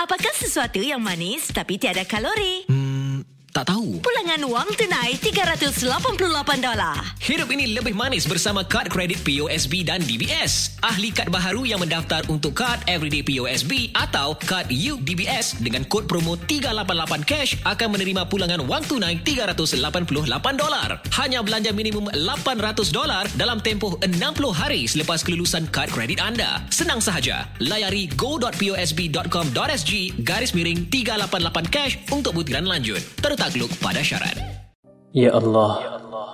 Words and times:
Apakah 0.00 0.32
sesuatu 0.32 0.80
yang 0.80 1.04
manis 1.04 1.52
tapi 1.52 1.76
tiada 1.76 2.08
kalori? 2.08 2.64
Hmm, 2.64 2.79
tak 3.50 3.66
tahu. 3.66 3.98
Pulangan 3.98 4.40
wang 4.46 4.70
tunai 4.78 5.18
$388. 5.18 5.82
Hidup 7.18 7.48
ini 7.50 7.74
lebih 7.74 7.94
manis 7.98 8.24
bersama 8.26 8.62
kad 8.62 8.86
kredit 8.86 9.18
POSB 9.26 9.82
dan 9.82 9.98
DBS. 10.06 10.78
Ahli 10.80 11.10
kad 11.10 11.28
baharu 11.34 11.66
yang 11.66 11.82
mendaftar 11.82 12.22
untuk 12.30 12.54
kad 12.62 12.78
Everyday 12.86 13.26
POSB 13.26 13.90
atau 13.98 14.38
kad 14.38 14.70
UDBS 14.70 15.58
dengan 15.58 15.82
kod 15.90 16.06
promo 16.06 16.38
388 16.38 17.26
cash 17.26 17.58
akan 17.66 17.98
menerima 17.98 18.22
pulangan 18.30 18.62
wang 18.70 18.86
tunai 18.86 19.18
$388. 19.26 19.82
Hanya 21.18 21.42
belanja 21.42 21.74
minimum 21.74 22.06
$800 22.14 22.94
dalam 23.34 23.58
tempoh 23.58 23.98
60 23.98 24.14
hari 24.54 24.86
selepas 24.86 25.26
kelulusan 25.26 25.66
kad 25.74 25.90
kredit 25.90 26.22
anda. 26.22 26.62
Senang 26.70 27.02
sahaja. 27.02 27.50
Layari 27.58 28.06
go.posb.com.sg 28.14 29.92
garis 30.22 30.54
miring 30.54 30.86
388 30.86 31.66
cash 31.74 31.98
untuk 32.14 32.38
butiran 32.38 32.64
lanjut 32.64 33.02
takluk 33.40 33.72
pada 33.80 34.04
syarat. 34.04 34.36
Ya 35.16 35.32
Allah, 35.32 35.72
ya 35.80 35.92
Allah. 35.96 36.30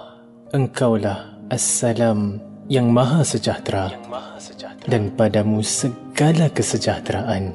Engkaulah 0.51 1.19
Assalam 1.47 2.43
yang 2.67 2.91
Maha 2.91 3.23
Sejahtera. 3.23 3.95
Yang 3.95 4.11
Maha 4.11 4.37
Sejahtera. 4.43 4.89
Dan 4.91 5.15
padamu 5.15 5.63
segala 5.63 6.51
kesejahteraan. 6.51 7.55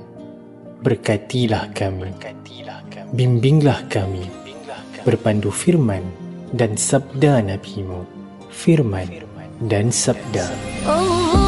Berkatilah 0.80 1.68
kami. 1.76 2.16
Berkatilah 2.16 2.80
kami. 2.88 3.12
Bimbinglah 3.12 3.80
kami. 3.92 4.24
Bimbinglah 4.24 4.82
kami. 4.96 5.04
Berpandu 5.04 5.52
firman 5.52 6.08
dan 6.56 6.80
sabda 6.80 7.44
NabiMu, 7.44 8.08
Firman, 8.48 9.08
firman. 9.08 9.50
dan 9.68 9.92
sabda. 9.92 10.48
Allah. 10.88 11.41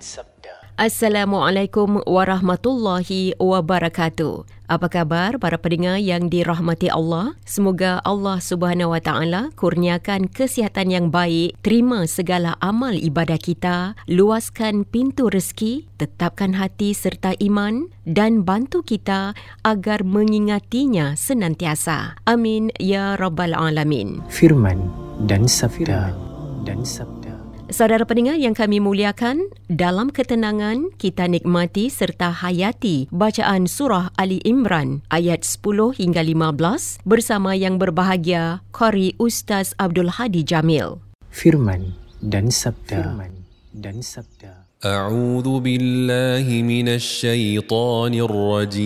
Sabda. 0.00 0.60
Assalamualaikum 0.80 2.00
warahmatullahi 2.08 3.36
wabarakatuh. 3.36 4.48
Apa 4.64 4.88
khabar 4.88 5.36
para 5.36 5.60
pendengar 5.60 6.00
yang 6.00 6.32
dirahmati 6.32 6.88
Allah? 6.88 7.36
Semoga 7.44 8.00
Allah 8.00 8.40
Subhanahu 8.40 8.96
Wa 8.96 9.04
Taala 9.04 9.52
kurniakan 9.60 10.32
kesihatan 10.32 10.88
yang 10.88 11.06
baik, 11.12 11.52
terima 11.60 12.08
segala 12.08 12.56
amal 12.64 12.96
ibadah 12.96 13.36
kita, 13.36 13.92
luaskan 14.08 14.88
pintu 14.88 15.28
rezeki, 15.28 15.84
tetapkan 16.00 16.56
hati 16.56 16.96
serta 16.96 17.36
iman 17.44 17.92
dan 18.08 18.40
bantu 18.48 18.80
kita 18.80 19.36
agar 19.68 20.00
mengingatinya 20.00 21.12
senantiasa. 21.12 22.16
Amin 22.24 22.72
ya 22.80 23.20
rabbal 23.20 23.52
alamin. 23.52 24.24
Firman 24.32 24.88
dan 25.28 25.44
sabda. 25.44 26.16
Dan 26.64 26.88
sabda. 26.88 27.19
Saudara 27.69 28.05
pendengar 28.05 28.37
yang 28.37 28.53
kami 28.53 28.77
muliakan, 28.77 29.49
dalam 29.65 30.13
ketenangan 30.13 30.93
kita 31.01 31.25
nikmati 31.25 31.89
serta 31.89 32.29
hayati 32.29 33.09
bacaan 33.09 33.65
surah 33.65 34.13
Ali 34.15 34.37
Imran 34.45 35.01
ayat 35.09 35.41
10 35.41 35.97
hingga 35.97 36.21
15 36.21 37.01
bersama 37.03 37.57
yang 37.57 37.81
berbahagia 37.81 38.61
Qari 38.69 39.17
Ustaz 39.17 39.73
Abdul 39.81 40.13
Hadi 40.13 40.45
Jamil. 40.45 41.01
Firman 41.33 41.97
dan 42.21 42.53
sabda. 42.53 43.01
Firman 43.01 43.33
dan 43.73 43.99
sabda. 44.05 44.65
أعوذ 44.85 45.65
بالله 45.65 46.45
من 46.61 46.87
الشيطان 46.93 48.13
الرجيم 48.13 48.85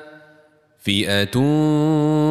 فئه 0.81 1.25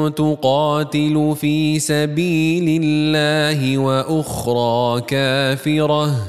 تقاتل 0.08 1.34
في 1.40 1.78
سبيل 1.78 2.82
الله 2.82 3.78
وأخرى 3.78 5.00
كافره 5.00 6.26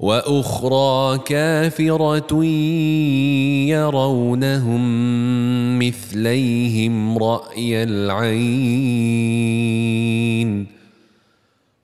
وأخرى 0.00 1.18
كافره 1.18 2.44
يرونهم 3.70 4.82
مثليهم 5.78 7.18
راي 7.18 7.82
العين 7.82 9.34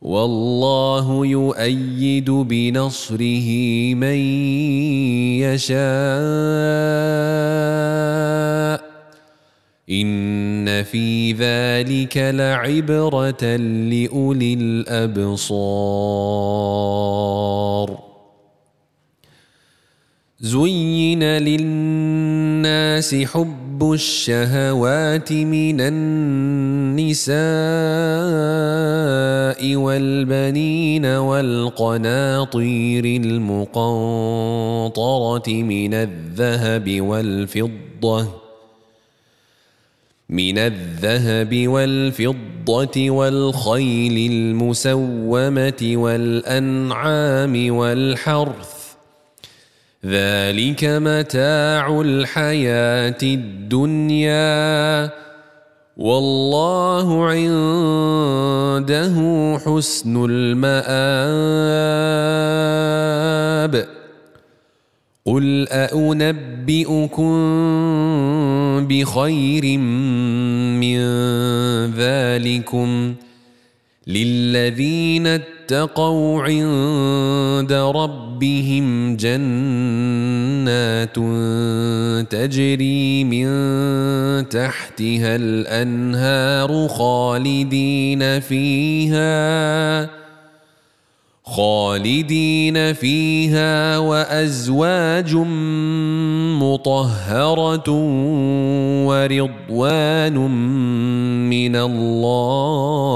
والله 0.02 1.26
يؤيد 1.26 2.30
بنصره 2.30 3.48
من 3.94 4.16
يشاء 5.44 5.80
إن 9.90 10.82
في 10.82 11.32
ذلك 11.32 12.16
لعبرة 12.16 13.56
لأولي 13.90 14.54
الأبصار. 14.54 16.10
زين 20.40 21.24
للناس 21.24 23.14
حب 23.14 23.92
الشهوات 23.92 25.32
من 25.32 25.80
النساء 25.80 27.36
والبنين 29.76 31.06
والقناطير 31.06 33.04
المقنطره 33.04 34.22
من 35.48 35.94
الذهب 35.94 37.00
والفضه 37.00 38.49
من 40.30 40.58
الذهب 40.58 41.68
والفضة 41.68 43.10
والخيل 43.10 44.32
المسومة 44.32 45.92
والأنعام 45.94 47.74
والحرث. 47.76 48.80
ذلك 50.06 50.84
متاع 50.84 52.00
الحياة 52.00 53.18
الدنيا 53.22 55.10
والله 55.96 57.24
عنده 57.26 59.14
حسن 59.66 60.24
المآب. 60.30 62.00
قل 65.24 65.68
أنبئكم 65.68 67.32
بخير 68.88 69.78
من 70.78 70.98
ذلكم 71.94 73.14
للذين 74.06 75.26
اتقوا 75.26 76.42
عند 76.42 77.72
ربهم 77.72 79.16
جنات 79.16 81.16
تجري 82.32 83.24
من 83.24 83.48
تحتها 84.48 85.36
الأنهار 85.36 86.88
خالدين 86.88 88.40
فيها 88.40 90.19
خالدين 91.50 92.92
فيها 92.94 93.98
وأزواج 93.98 95.34
مطهرة 96.62 97.90
ورضوان 99.06 100.36
من 101.50 101.76
الله 101.76 103.10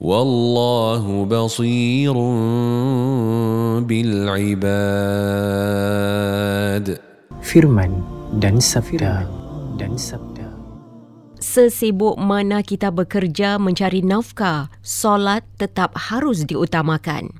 والله 0.00 1.24
بصير 1.24 2.14
بالعباد 3.86 5.24
Firman 7.44 8.02
dan 8.42 8.58
sabda 8.58 9.28
dan 9.78 9.94
sabda. 9.94 10.33
Sesibuk 11.54 12.18
mana 12.18 12.66
kita 12.66 12.90
bekerja 12.90 13.62
mencari 13.62 14.02
nafkah, 14.02 14.74
solat 14.82 15.46
tetap 15.54 15.94
harus 15.94 16.42
diutamakan. 16.42 17.30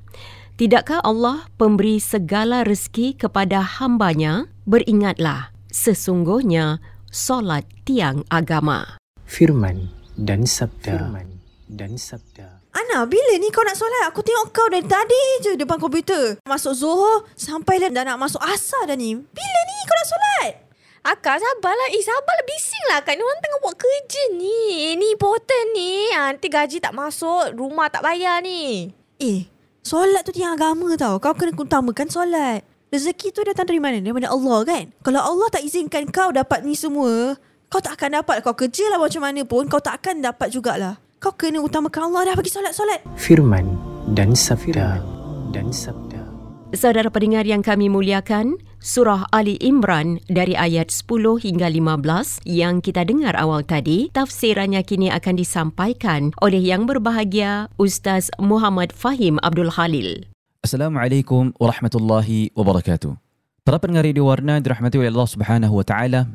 Tidakkah 0.55 1.03
Allah 1.03 1.43
pemberi 1.59 1.99
segala 1.99 2.63
rezeki 2.63 3.19
kepada 3.19 3.59
hambanya? 3.59 4.47
Beringatlah, 4.63 5.51
sesungguhnya 5.67 6.79
solat 7.11 7.67
tiang 7.83 8.23
agama. 8.31 9.03
Firman 9.27 9.91
dan 10.15 10.47
sabda. 10.47 10.95
Firman 10.95 11.27
dan 11.67 11.99
sabda. 11.99 12.63
Ana, 12.71 13.03
bila 13.03 13.35
ni 13.35 13.51
kau 13.51 13.67
nak 13.67 13.75
solat? 13.75 14.15
Aku 14.15 14.23
tengok 14.23 14.55
kau 14.55 14.71
dari 14.71 14.87
tadi 14.87 15.43
je 15.43 15.59
depan 15.59 15.75
komputer. 15.75 16.39
Masuk 16.47 16.71
Zohor, 16.71 17.27
sampai 17.35 17.83
dah 17.83 17.91
nak 17.91 18.15
masuk 18.15 18.39
asar 18.47 18.87
dah 18.87 18.95
ni. 18.95 19.11
Bila 19.11 19.59
ni 19.67 19.75
kau 19.83 19.95
nak 19.99 20.07
solat? 20.07 20.64
Akak 21.05 21.37
sabarlah. 21.37 21.93
Eh 21.93 22.01
sabarlah 22.01 22.45
bising 22.49 22.85
lah 22.89 22.99
Kak 23.05 23.13
ni 23.13 23.21
orang 23.21 23.37
tengah 23.37 23.59
buat 23.61 23.77
kerja 23.77 24.23
ni. 24.41 24.97
Ni 24.97 25.13
important 25.13 25.67
ni. 25.77 26.09
Ha, 26.17 26.33
nanti 26.33 26.49
gaji 26.49 26.81
tak 26.81 26.97
masuk. 26.97 27.53
Rumah 27.53 27.93
tak 27.93 28.01
bayar 28.01 28.41
ni. 28.41 28.89
Eh, 29.21 29.45
solat 29.85 30.25
tu 30.25 30.33
tiang 30.33 30.57
agama 30.57 30.97
tau. 30.97 31.21
Kau 31.21 31.37
kena 31.37 31.53
utamakan 31.53 32.09
solat. 32.09 32.65
Rezeki 32.89 33.29
tu 33.29 33.45
datang 33.45 33.69
dari 33.69 33.77
mana? 33.77 34.01
Daripada 34.01 34.33
Allah 34.33 34.59
kan? 34.65 34.85
Kalau 35.05 35.21
Allah 35.21 35.47
tak 35.53 35.61
izinkan 35.61 36.09
kau 36.09 36.33
dapat 36.33 36.65
ni 36.65 36.73
semua, 36.73 37.37
kau 37.69 37.77
tak 37.77 38.01
akan 38.01 38.25
dapat. 38.25 38.41
Kau 38.41 38.57
kerja 38.57 38.89
lah 38.89 38.97
macam 38.97 39.21
mana 39.21 39.45
pun, 39.45 39.69
kau 39.69 39.77
tak 39.77 40.01
akan 40.01 40.25
dapat 40.25 40.49
jugalah. 40.49 40.97
Kau 41.21 41.37
kena 41.37 41.61
utamakan 41.61 42.09
Allah 42.09 42.33
dah 42.33 42.35
bagi 42.37 42.49
solat-solat. 42.49 43.05
Firman 43.13 43.77
dan 44.17 44.33
sabda 44.33 45.05
dan 45.53 45.69
sabda. 45.69 46.25
Saudara 46.73 47.13
pendengar 47.13 47.45
yang 47.45 47.61
kami 47.61 47.93
muliakan, 47.93 48.57
surah 48.85 49.25
Ali 49.33 49.57
Imran 49.65 50.21
dari 50.29 50.53
ayat 50.53 50.93
10 50.93 51.41
hingga 51.41 51.65
15 51.73 52.45
yang 52.45 52.85
kita 52.85 53.01
dengar 53.01 53.33
awal 53.33 53.65
tadi, 53.65 54.13
tafsirannya 54.13 54.85
kini 54.85 55.09
akan 55.09 55.41
disampaikan 55.41 56.29
oleh 56.37 56.61
yang 56.61 56.85
berbahagia 56.85 57.73
Ustaz 57.81 58.29
Muhammad 58.37 58.93
Fahim 58.93 59.41
Abdul 59.41 59.73
Khalil. 59.73 60.29
Assalamualaikum 60.61 61.49
warahmatullahi 61.57 62.53
wabarakatuh. 62.53 63.17
Para 63.65 63.81
pendengar 63.81 64.05
Radio 64.05 64.29
Warna 64.29 64.61
dirahmati 64.61 65.01
oleh 65.01 65.09
Allah 65.09 65.29
Subhanahu 65.33 65.73
wa 65.73 65.85
taala. 65.85 66.29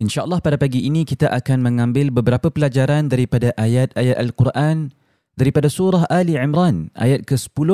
Insya-Allah 0.00 0.40
pada 0.40 0.56
pagi 0.56 0.88
ini 0.88 1.04
kita 1.04 1.28
akan 1.28 1.60
mengambil 1.60 2.08
beberapa 2.08 2.48
pelajaran 2.48 3.12
daripada 3.12 3.52
ayat-ayat 3.60 4.16
Al-Quran 4.16 4.96
daripada 5.36 5.68
surah 5.68 6.08
Ali 6.08 6.40
Imran 6.40 6.88
ayat 6.96 7.28
ke-10 7.28 7.68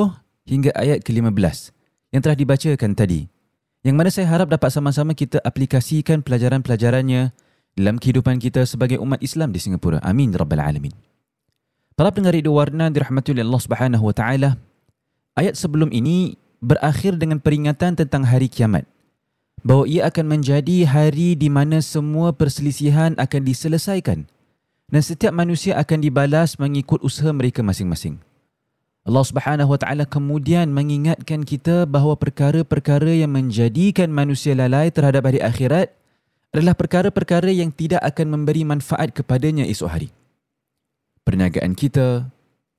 hingga 0.50 0.74
ayat 0.74 1.06
ke-15 1.06 1.70
yang 2.10 2.20
telah 2.26 2.34
dibacakan 2.34 2.98
tadi. 2.98 3.37
Yang 3.88 3.96
mana 3.96 4.10
saya 4.12 4.28
harap 4.28 4.52
dapat 4.52 4.68
sama-sama 4.68 5.16
kita 5.16 5.40
aplikasikan 5.40 6.20
pelajaran-pelajarannya 6.20 7.32
dalam 7.72 7.96
kehidupan 7.96 8.36
kita 8.36 8.68
sebagai 8.68 9.00
umat 9.00 9.16
Islam 9.24 9.48
di 9.48 9.64
Singapura. 9.64 9.96
Amin 10.04 10.28
rabbal 10.28 10.60
alamin. 10.60 10.92
Para 11.96 12.12
pendengar 12.12 12.36
Radio 12.36 12.52
Warna 12.52 12.92
dirahmati 12.92 13.32
oleh 13.32 13.48
Allah 13.48 13.62
Subhanahu 13.64 14.04
wa 14.04 14.12
taala. 14.12 14.60
Ayat 15.40 15.56
sebelum 15.56 15.88
ini 15.88 16.36
berakhir 16.60 17.16
dengan 17.16 17.40
peringatan 17.40 17.96
tentang 17.96 18.28
hari 18.28 18.52
kiamat. 18.52 18.84
Bahawa 19.64 19.88
ia 19.88 20.04
akan 20.04 20.36
menjadi 20.36 20.84
hari 20.84 21.32
di 21.32 21.48
mana 21.48 21.80
semua 21.80 22.36
perselisihan 22.36 23.16
akan 23.16 23.40
diselesaikan 23.40 24.28
dan 24.92 25.00
setiap 25.00 25.32
manusia 25.32 25.80
akan 25.80 26.04
dibalas 26.04 26.60
mengikut 26.60 27.00
usaha 27.00 27.32
mereka 27.32 27.64
masing-masing. 27.64 28.20
Allah 29.08 29.24
Subhanahu 29.24 29.72
Wa 29.72 29.80
Taala 29.80 30.04
kemudian 30.04 30.68
mengingatkan 30.68 31.40
kita 31.40 31.88
bahawa 31.88 32.20
perkara-perkara 32.20 33.16
yang 33.16 33.32
menjadikan 33.32 34.12
manusia 34.12 34.52
lalai 34.52 34.92
terhadap 34.92 35.24
hari 35.24 35.40
akhirat 35.40 35.96
adalah 36.52 36.76
perkara-perkara 36.76 37.48
yang 37.48 37.72
tidak 37.72 38.04
akan 38.04 38.36
memberi 38.36 38.68
manfaat 38.68 39.16
kepadanya 39.16 39.64
esok 39.64 39.88
hari. 39.88 40.08
Perniagaan 41.24 41.72
kita, 41.72 42.28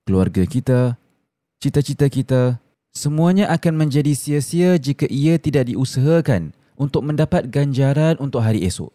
keluarga 0.06 0.46
kita, 0.46 1.02
cita-cita 1.58 2.06
kita, 2.06 2.62
semuanya 2.94 3.50
akan 3.50 3.90
menjadi 3.90 4.14
sia-sia 4.14 4.78
jika 4.78 5.10
ia 5.10 5.42
tidak 5.42 5.66
diusahakan 5.74 6.54
untuk 6.78 7.10
mendapat 7.10 7.50
ganjaran 7.50 8.22
untuk 8.22 8.46
hari 8.46 8.70
esok. 8.70 8.94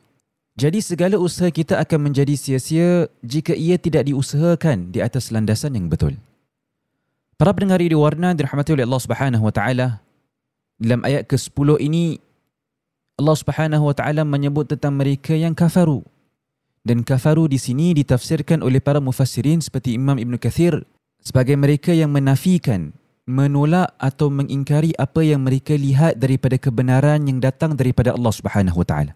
Jadi 0.55 0.79
segala 0.79 1.19
usaha 1.19 1.51
kita 1.51 1.83
akan 1.83 2.15
menjadi 2.15 2.39
sia-sia 2.39 3.11
jika 3.27 3.59
ia 3.59 3.75
tidak 3.75 4.07
diusahakan 4.07 4.95
di 4.95 5.03
atas 5.03 5.35
landasan 5.35 5.75
yang 5.75 5.91
betul. 5.91 6.15
Para 7.34 7.50
pendengar 7.50 7.82
di 7.82 7.91
warna 7.98 8.31
dirahmati 8.31 8.70
oleh 8.79 8.86
Allah 8.86 9.03
Subhanahu 9.03 9.43
wa 9.43 9.55
taala. 9.55 9.98
Dalam 10.79 11.03
ayat 11.03 11.26
ke-10 11.26 11.82
ini 11.82 12.22
Allah 13.19 13.36
Subhanahu 13.38 13.91
wa 13.91 13.94
taala 13.94 14.22
menyebut 14.22 14.70
tentang 14.70 14.94
mereka 14.94 15.34
yang 15.34 15.55
kafaru. 15.55 16.06
Dan 16.84 17.03
kafaru 17.03 17.50
di 17.50 17.58
sini 17.58 17.96
ditafsirkan 17.96 18.62
oleh 18.62 18.79
para 18.79 19.00
mufassirin 19.00 19.58
seperti 19.58 19.96
Imam 19.98 20.20
Ibn 20.20 20.36
Kathir 20.38 20.84
sebagai 21.24 21.56
mereka 21.56 21.96
yang 21.96 22.12
menafikan, 22.12 22.93
menolak 23.24 23.96
atau 23.96 24.29
mengingkari 24.29 24.93
apa 25.00 25.24
yang 25.24 25.43
mereka 25.43 25.72
lihat 25.74 26.20
daripada 26.20 26.60
kebenaran 26.60 27.24
yang 27.24 27.41
datang 27.41 27.72
daripada 27.72 28.12
Allah 28.12 28.31
Subhanahu 28.31 28.84
Wa 28.84 28.86
Taala. 28.86 29.12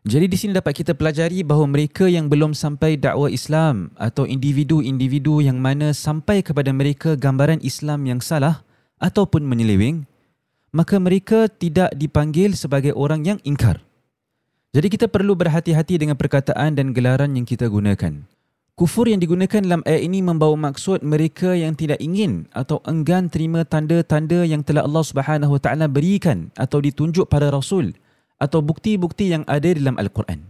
Jadi 0.00 0.32
di 0.32 0.36
sini 0.40 0.56
dapat 0.56 0.80
kita 0.80 0.96
pelajari 0.96 1.44
bahawa 1.44 1.76
mereka 1.76 2.08
yang 2.08 2.32
belum 2.32 2.56
sampai 2.56 2.96
dakwah 2.96 3.28
Islam 3.28 3.92
atau 4.00 4.24
individu-individu 4.24 5.44
yang 5.44 5.60
mana 5.60 5.92
sampai 5.92 6.40
kepada 6.40 6.72
mereka 6.72 7.20
gambaran 7.20 7.60
Islam 7.60 8.08
yang 8.08 8.24
salah 8.24 8.64
ataupun 8.96 9.44
menyeleweng, 9.44 10.08
maka 10.72 10.96
mereka 10.96 11.52
tidak 11.52 11.92
dipanggil 11.92 12.56
sebagai 12.56 12.96
orang 12.96 13.28
yang 13.28 13.38
ingkar. 13.44 13.84
Jadi 14.72 14.88
kita 14.88 15.04
perlu 15.04 15.36
berhati-hati 15.36 16.00
dengan 16.00 16.16
perkataan 16.16 16.80
dan 16.80 16.96
gelaran 16.96 17.36
yang 17.36 17.44
kita 17.44 17.68
gunakan. 17.68 18.24
Kufur 18.80 19.04
yang 19.04 19.20
digunakan 19.20 19.60
dalam 19.60 19.84
ayat 19.84 20.00
ini 20.00 20.24
membawa 20.24 20.56
maksud 20.56 21.04
mereka 21.04 21.52
yang 21.52 21.76
tidak 21.76 22.00
ingin 22.00 22.48
atau 22.56 22.80
enggan 22.88 23.28
terima 23.28 23.68
tanda-tanda 23.68 24.48
yang 24.48 24.64
telah 24.64 24.88
Allah 24.88 25.04
Subhanahu 25.04 25.60
Wa 25.60 25.68
Taala 25.68 25.92
berikan 25.92 26.48
atau 26.56 26.80
ditunjuk 26.80 27.28
pada 27.28 27.52
rasul 27.52 27.92
atau 28.40 28.64
bukti-bukti 28.64 29.30
yang 29.30 29.44
ada 29.44 29.70
dalam 29.70 30.00
al-Quran 30.00 30.40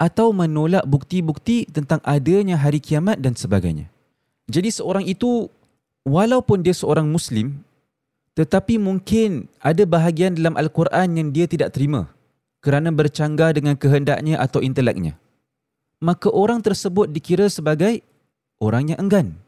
atau 0.00 0.34
menolak 0.34 0.82
bukti-bukti 0.88 1.70
tentang 1.70 2.02
adanya 2.02 2.58
hari 2.58 2.82
kiamat 2.82 3.22
dan 3.22 3.38
sebagainya. 3.38 3.86
Jadi 4.50 4.74
seorang 4.74 5.06
itu 5.06 5.46
walaupun 6.02 6.66
dia 6.66 6.74
seorang 6.74 7.06
muslim 7.06 7.62
tetapi 8.32 8.80
mungkin 8.80 9.46
ada 9.60 9.84
bahagian 9.84 10.34
dalam 10.34 10.56
al-Quran 10.56 11.20
yang 11.20 11.28
dia 11.30 11.46
tidak 11.46 11.76
terima 11.76 12.10
kerana 12.64 12.88
bercanggah 12.88 13.54
dengan 13.54 13.76
kehendaknya 13.76 14.40
atau 14.40 14.64
inteleknya 14.64 15.20
maka 16.02 16.26
orang 16.34 16.58
tersebut 16.58 17.06
dikira 17.14 17.46
sebagai 17.46 18.02
orang 18.58 18.90
yang 18.90 18.98
enggan, 18.98 19.38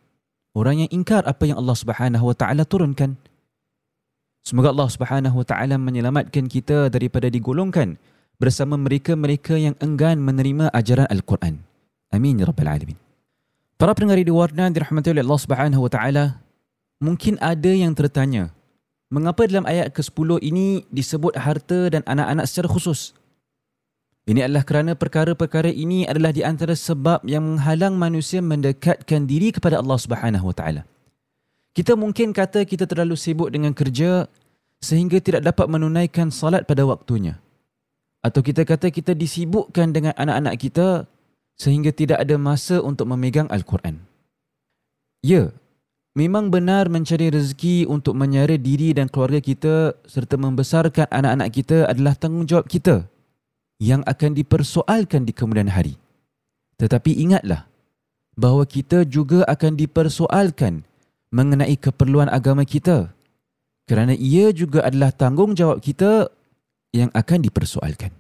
orang 0.55 0.87
yang 0.87 0.91
ingkar 0.95 1.27
apa 1.27 1.51
yang 1.51 1.59
Allah 1.59 1.75
Subhanahu 1.75 2.31
Wa 2.31 2.37
Taala 2.39 2.63
turunkan. 2.63 3.19
Semoga 4.45 4.77
Allah 4.77 4.93
Subhanahu 4.93 5.41
Wa 5.41 5.47
Taala 5.49 5.81
menyelamatkan 5.81 6.53
kita 6.53 6.93
daripada 6.93 7.33
digolongkan 7.33 7.97
bersama 8.37 8.77
mereka-mereka 8.77 9.57
yang 9.57 9.73
enggan 9.81 10.21
menerima 10.21 10.69
ajaran 10.69 11.09
Al-Quran. 11.09 11.65
Amin 12.13 12.37
ya 12.37 12.45
rabbal 12.45 12.69
alamin. 12.69 13.01
Para 13.81 13.97
pendengar 13.97 14.21
di 14.21 14.29
Warna 14.29 14.69
dirahmati 14.69 15.17
oleh 15.17 15.25
Allah 15.25 15.41
Subhanahu 15.41 15.89
wa 15.89 15.91
taala, 15.91 16.25
mungkin 17.01 17.41
ada 17.41 17.73
yang 17.73 17.97
tertanya, 17.97 18.53
mengapa 19.09 19.49
dalam 19.49 19.65
ayat 19.65 19.97
ke-10 19.97 20.45
ini 20.45 20.85
disebut 20.93 21.41
harta 21.41 21.89
dan 21.89 22.05
anak-anak 22.05 22.45
secara 22.45 22.69
khusus? 22.69 23.17
Ini 24.29 24.45
adalah 24.45 24.65
kerana 24.69 24.93
perkara-perkara 24.93 25.73
ini 25.73 26.05
adalah 26.05 26.37
di 26.37 26.45
antara 26.45 26.77
sebab 26.77 27.25
yang 27.25 27.45
menghalang 27.45 27.97
manusia 27.97 28.45
mendekatkan 28.45 29.25
diri 29.25 29.57
kepada 29.57 29.81
Allah 29.81 29.97
Subhanahu 29.97 30.53
wa 30.53 30.57
taala. 30.57 30.85
Kita 31.75 31.99
mungkin 31.99 32.31
kata 32.31 32.63
kita 32.63 32.87
terlalu 32.87 33.19
sibuk 33.19 33.51
dengan 33.51 33.75
kerja 33.75 34.31
sehingga 34.79 35.19
tidak 35.19 35.43
dapat 35.43 35.67
menunaikan 35.67 36.31
salat 36.31 36.63
pada 36.71 36.87
waktunya. 36.87 37.43
Atau 38.23 38.47
kita 38.47 38.63
kata 38.63 38.95
kita 38.95 39.13
disibukkan 39.13 39.91
dengan 39.91 40.15
anak-anak 40.15 40.55
kita 40.63 41.11
sehingga 41.59 41.91
tidak 41.91 42.23
ada 42.23 42.39
masa 42.39 42.79
untuk 42.79 43.11
memegang 43.11 43.51
Al-Quran. 43.51 43.99
Ya, 45.19 45.51
memang 46.15 46.55
benar 46.55 46.87
mencari 46.87 47.35
rezeki 47.35 47.91
untuk 47.91 48.15
menyara 48.15 48.55
diri 48.55 48.95
dan 48.95 49.11
keluarga 49.11 49.43
kita 49.43 49.99
serta 50.07 50.39
membesarkan 50.39 51.11
anak-anak 51.11 51.51
kita 51.51 51.91
adalah 51.91 52.15
tanggungjawab 52.15 52.71
kita 52.71 53.11
yang 53.83 54.07
akan 54.07 54.31
dipersoalkan 54.39 55.27
di 55.27 55.35
kemudian 55.35 55.75
hari. 55.75 55.99
Tetapi 56.79 57.19
ingatlah 57.19 57.67
bahawa 58.39 58.63
kita 58.63 59.03
juga 59.03 59.43
akan 59.51 59.75
dipersoalkan 59.75 60.87
mengenai 61.35 61.75
keperluan 61.75 62.31
agama 62.31 62.63
kita 62.63 63.11
kerana 63.91 64.15
ia 64.15 64.55
juga 64.55 64.87
adalah 64.87 65.11
tanggungjawab 65.11 65.83
kita 65.83 66.31
yang 66.95 67.11
akan 67.11 67.43
dipersoalkan. 67.43 68.15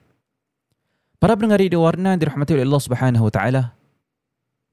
Para 1.22 1.38
pendengar 1.38 1.62
radio 1.62 1.86
warna 1.86 2.18
dirahmati 2.18 2.58
oleh 2.58 2.66
Allah 2.66 2.82
Subhanahu 2.82 3.24
Wa 3.30 3.32
Taala, 3.32 3.62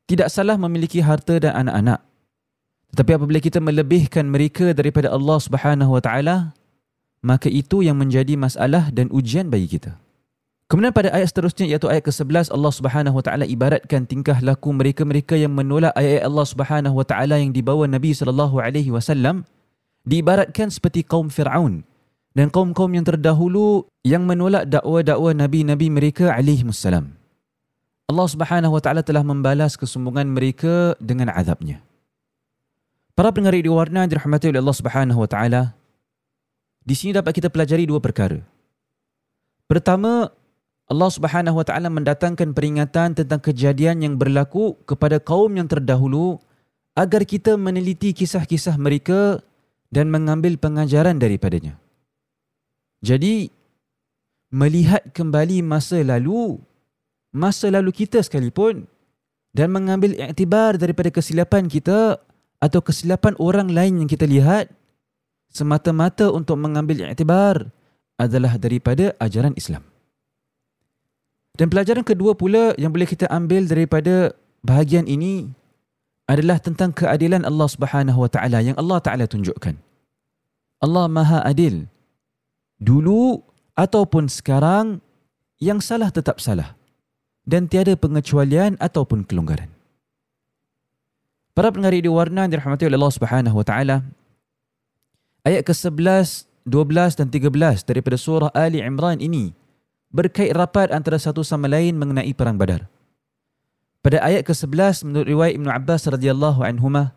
tidak 0.09 0.27
salah 0.33 0.57
memiliki 0.57 0.99
harta 0.99 1.37
dan 1.37 1.53
anak-anak. 1.53 2.01
Tetapi 2.91 3.11
apabila 3.15 3.39
kita 3.39 3.63
melebihkan 3.63 4.27
mereka 4.27 4.75
daripada 4.75 5.13
Allah 5.13 5.37
Subhanahu 5.39 5.95
Wa 5.95 6.01
Taala, 6.03 6.51
maka 7.23 7.47
itu 7.47 7.85
yang 7.85 7.95
menjadi 7.95 8.35
masalah 8.35 8.91
dan 8.91 9.07
ujian 9.13 9.47
bagi 9.47 9.79
kita. 9.79 9.95
Kemudian 10.71 10.95
pada 10.95 11.11
ayat 11.11 11.35
seterusnya 11.35 11.67
iaitu 11.67 11.91
ayat 11.91 12.07
ke-11 12.07 12.47
Allah 12.47 12.71
Subhanahu 12.71 13.19
Wa 13.19 13.23
Taala 13.27 13.43
ibaratkan 13.43 14.07
tingkah 14.07 14.39
laku 14.39 14.71
mereka-mereka 14.71 15.35
yang 15.35 15.51
menolak 15.51 15.91
ayat 15.99 16.23
Allah 16.23 16.47
Subhanahu 16.47 16.95
Wa 16.95 17.03
Taala 17.11 17.43
yang 17.43 17.51
dibawa 17.51 17.91
Nabi 17.91 18.15
sallallahu 18.15 18.55
alaihi 18.63 18.87
wasallam 18.87 19.43
diibaratkan 20.07 20.71
seperti 20.71 21.03
kaum 21.03 21.27
Firaun 21.27 21.83
dan 22.31 22.47
kaum-kaum 22.47 22.87
yang 22.95 23.03
terdahulu 23.03 23.83
yang 24.07 24.23
menolak 24.23 24.63
dakwah-dakwah 24.71 25.35
nabi-nabi 25.35 25.91
mereka 25.91 26.31
alaihi 26.31 26.63
wassalam. 26.63 27.19
Allah 28.07 28.27
Subhanahu 28.31 28.71
wa 28.71 28.79
taala 28.79 29.03
telah 29.03 29.27
membalas 29.27 29.75
kesombongan 29.75 30.31
mereka 30.31 30.95
dengan 31.03 31.35
azabnya. 31.35 31.83
Para 33.11 33.35
pendengar 33.35 33.59
di 33.59 33.67
warna 33.67 34.07
dirahmati 34.07 34.55
oleh 34.55 34.63
Allah 34.63 34.77
Subhanahu 34.79 35.19
wa 35.19 35.27
taala. 35.27 35.75
Di 36.81 36.95
sini 36.95 37.11
dapat 37.11 37.35
kita 37.35 37.51
pelajari 37.51 37.83
dua 37.83 37.99
perkara. 37.99 38.39
Pertama, 39.67 40.31
Allah 40.91 41.07
Subhanahu 41.07 41.55
wa 41.55 41.63
taala 41.63 41.87
mendatangkan 41.87 42.51
peringatan 42.51 43.15
tentang 43.15 43.39
kejadian 43.39 44.03
yang 44.03 44.13
berlaku 44.19 44.75
kepada 44.83 45.23
kaum 45.23 45.55
yang 45.55 45.71
terdahulu 45.71 46.43
agar 46.99 47.23
kita 47.23 47.55
meneliti 47.55 48.11
kisah-kisah 48.11 48.75
mereka 48.75 49.39
dan 49.87 50.11
mengambil 50.11 50.59
pengajaran 50.59 51.15
daripadanya. 51.15 51.79
Jadi 52.99 53.47
melihat 54.51 55.15
kembali 55.15 55.63
masa 55.63 56.03
lalu, 56.03 56.59
masa 57.31 57.71
lalu 57.71 57.95
kita 57.95 58.19
sekalipun 58.19 58.83
dan 59.55 59.71
mengambil 59.71 60.11
iktibar 60.19 60.75
daripada 60.75 61.07
kesilapan 61.07 61.71
kita 61.71 62.19
atau 62.59 62.79
kesilapan 62.83 63.31
orang 63.39 63.71
lain 63.71 64.03
yang 64.03 64.09
kita 64.11 64.27
lihat 64.27 64.67
semata-mata 65.47 66.27
untuk 66.35 66.59
mengambil 66.59 67.07
iktibar 67.07 67.71
adalah 68.19 68.59
daripada 68.59 69.15
ajaran 69.23 69.55
Islam. 69.55 69.90
Dan 71.55 71.67
pelajaran 71.67 72.07
kedua 72.07 72.31
pula 72.33 72.71
yang 72.79 72.95
boleh 72.95 73.07
kita 73.07 73.27
ambil 73.27 73.67
daripada 73.67 74.31
bahagian 74.63 75.03
ini 75.09 75.51
adalah 76.29 76.61
tentang 76.63 76.95
keadilan 76.95 77.43
Allah 77.43 77.67
Subhanahu 77.67 78.23
wa 78.23 78.29
taala 78.31 78.63
yang 78.63 78.77
Allah 78.79 79.03
taala 79.03 79.27
tunjukkan. 79.27 79.75
Allah 80.79 81.05
Maha 81.11 81.43
Adil. 81.43 81.91
Dulu 82.81 83.43
ataupun 83.75 84.31
sekarang 84.31 85.03
yang 85.61 85.83
salah 85.83 86.09
tetap 86.09 86.41
salah 86.41 86.73
dan 87.45 87.67
tiada 87.69 87.93
pengecualian 87.99 88.79
ataupun 88.79 89.27
kelonggaran. 89.27 89.69
Para 91.51 91.67
pendengar 91.67 91.93
di 91.93 92.07
warna 92.07 92.47
dirahmati 92.47 92.87
oleh 92.87 92.95
Allah 92.95 93.13
Subhanahu 93.13 93.55
wa 93.59 93.65
taala. 93.67 93.97
Ayat 95.43 95.67
ke-11, 95.67 96.47
12 96.63 97.19
dan 97.19 97.27
13 97.27 97.83
daripada 97.83 98.15
surah 98.15 98.53
Ali 98.53 98.79
Imran 98.79 99.17
ini 99.19 99.57
berkait 100.11 100.51
rapat 100.51 100.91
antara 100.91 101.17
satu 101.17 101.41
sama 101.41 101.71
lain 101.71 101.95
mengenai 101.95 102.31
perang 102.35 102.59
Badar. 102.59 102.87
Pada 104.03 104.19
ayat 104.19 104.43
ke-11 104.43 105.07
menurut 105.07 105.27
riwayat 105.27 105.53
Ibn 105.55 105.67
Abbas 105.71 106.09
radhiyallahu 106.09 106.61
anhuma, 106.61 107.15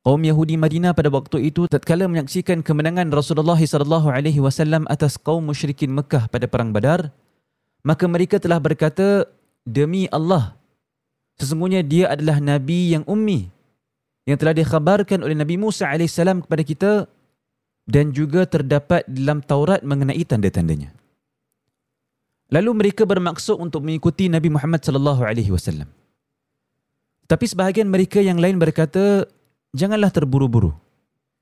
kaum 0.00 0.20
Yahudi 0.24 0.56
Madinah 0.56 0.96
pada 0.96 1.12
waktu 1.12 1.52
itu 1.52 1.68
tatkala 1.68 2.08
menyaksikan 2.08 2.64
kemenangan 2.64 3.10
Rasulullah 3.12 3.58
sallallahu 3.58 4.08
alaihi 4.08 4.40
wasallam 4.40 4.88
atas 4.88 5.20
kaum 5.20 5.44
musyrikin 5.44 5.92
Mekah 5.92 6.30
pada 6.32 6.48
perang 6.48 6.72
Badar, 6.72 7.12
maka 7.84 8.08
mereka 8.08 8.40
telah 8.40 8.62
berkata, 8.62 9.28
demi 9.66 10.08
Allah, 10.08 10.56
sesungguhnya 11.36 11.84
dia 11.84 12.14
adalah 12.14 12.38
nabi 12.40 12.94
yang 12.94 13.02
ummi 13.04 13.54
yang 14.24 14.40
telah 14.40 14.56
dikhabarkan 14.56 15.20
oleh 15.20 15.36
Nabi 15.36 15.60
Musa 15.60 15.88
alaihissalam 15.88 16.44
kepada 16.48 16.62
kita 16.64 16.92
dan 17.84 18.08
juga 18.16 18.48
terdapat 18.48 19.04
dalam 19.04 19.44
Taurat 19.44 19.84
mengenai 19.84 20.24
tanda-tandanya. 20.24 21.03
Lalu 22.52 22.70
mereka 22.76 23.08
bermaksud 23.08 23.56
untuk 23.56 23.80
mengikuti 23.84 24.28
Nabi 24.28 24.52
Muhammad 24.52 24.84
sallallahu 24.84 25.24
alaihi 25.24 25.48
wasallam. 25.48 25.88
Tapi 27.24 27.44
sebahagian 27.48 27.88
mereka 27.88 28.20
yang 28.20 28.36
lain 28.36 28.60
berkata, 28.60 29.24
janganlah 29.72 30.12
terburu-buru. 30.12 30.76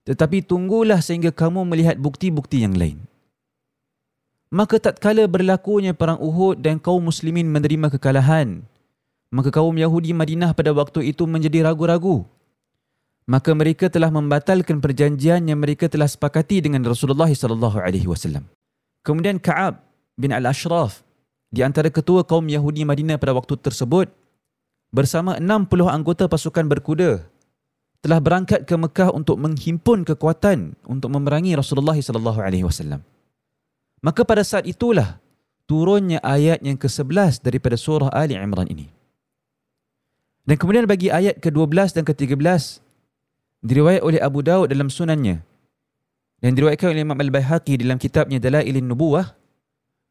Tetapi 0.06 0.46
tunggulah 0.46 1.02
sehingga 1.02 1.34
kamu 1.34 1.66
melihat 1.66 1.98
bukti-bukti 1.98 2.62
yang 2.62 2.74
lain. 2.78 3.02
Maka 4.52 4.78
tatkala 4.78 5.26
berlakunya 5.26 5.96
perang 5.96 6.20
Uhud 6.20 6.60
dan 6.60 6.76
kaum 6.76 7.02
muslimin 7.02 7.48
menerima 7.48 7.88
kekalahan, 7.96 8.62
maka 9.32 9.48
kaum 9.48 9.72
Yahudi 9.72 10.12
Madinah 10.12 10.52
pada 10.52 10.76
waktu 10.76 11.08
itu 11.08 11.24
menjadi 11.24 11.64
ragu-ragu. 11.64 12.28
Maka 13.24 13.54
mereka 13.56 13.88
telah 13.88 14.12
membatalkan 14.12 14.82
perjanjian 14.82 15.46
yang 15.48 15.56
mereka 15.56 15.88
telah 15.88 16.04
sepakati 16.04 16.60
dengan 16.60 16.84
Rasulullah 16.84 17.30
sallallahu 17.30 17.80
alaihi 17.80 18.04
wasallam. 18.04 18.44
Kemudian 19.06 19.40
Ka'ab 19.40 19.80
bin 20.16 20.30
Al-Ashraf 20.34 21.02
di 21.52 21.60
antara 21.60 21.92
ketua 21.92 22.24
kaum 22.24 22.48
Yahudi 22.48 22.88
Madinah 22.88 23.20
pada 23.20 23.36
waktu 23.36 23.60
tersebut 23.60 24.08
bersama 24.92 25.36
60 25.40 25.68
anggota 25.88 26.24
pasukan 26.28 26.64
berkuda 26.68 27.24
telah 28.02 28.18
berangkat 28.18 28.66
ke 28.66 28.74
Mekah 28.74 29.14
untuk 29.14 29.38
menghimpun 29.38 30.02
kekuatan 30.02 30.74
untuk 30.84 31.08
memerangi 31.12 31.54
Rasulullah 31.54 31.94
sallallahu 31.94 32.42
alaihi 32.42 32.66
wasallam. 32.66 33.00
Maka 34.02 34.26
pada 34.26 34.42
saat 34.42 34.66
itulah 34.66 35.22
turunnya 35.70 36.18
ayat 36.26 36.58
yang 36.66 36.74
ke-11 36.74 37.38
daripada 37.40 37.78
surah 37.78 38.10
Ali 38.10 38.34
Imran 38.34 38.66
ini. 38.66 38.90
Dan 40.42 40.58
kemudian 40.58 40.90
bagi 40.90 41.06
ayat 41.06 41.38
ke-12 41.38 41.94
dan 41.94 42.02
ke-13 42.02 42.82
diriwayat 43.62 44.02
oleh 44.02 44.18
Abu 44.18 44.42
Daud 44.42 44.74
dalam 44.74 44.90
sunannya 44.90 45.38
dan 46.42 46.50
diriwayatkan 46.58 46.90
oleh 46.90 47.06
Imam 47.06 47.14
Al-Baihaqi 47.14 47.78
dalam 47.78 47.94
kitabnya 48.02 48.42
Dalailin 48.42 48.82
Nubuwah 48.82 49.38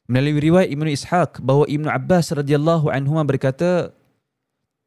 melalui 0.09 0.49
riwayat 0.51 0.69
Ibnu 0.71 0.89
Ishaq 0.93 1.43
bahawa 1.43 1.65
Ibnu 1.69 1.89
Abbas 1.89 2.33
radhiyallahu 2.33 2.89
anhu 2.89 3.17
berkata 3.25 3.93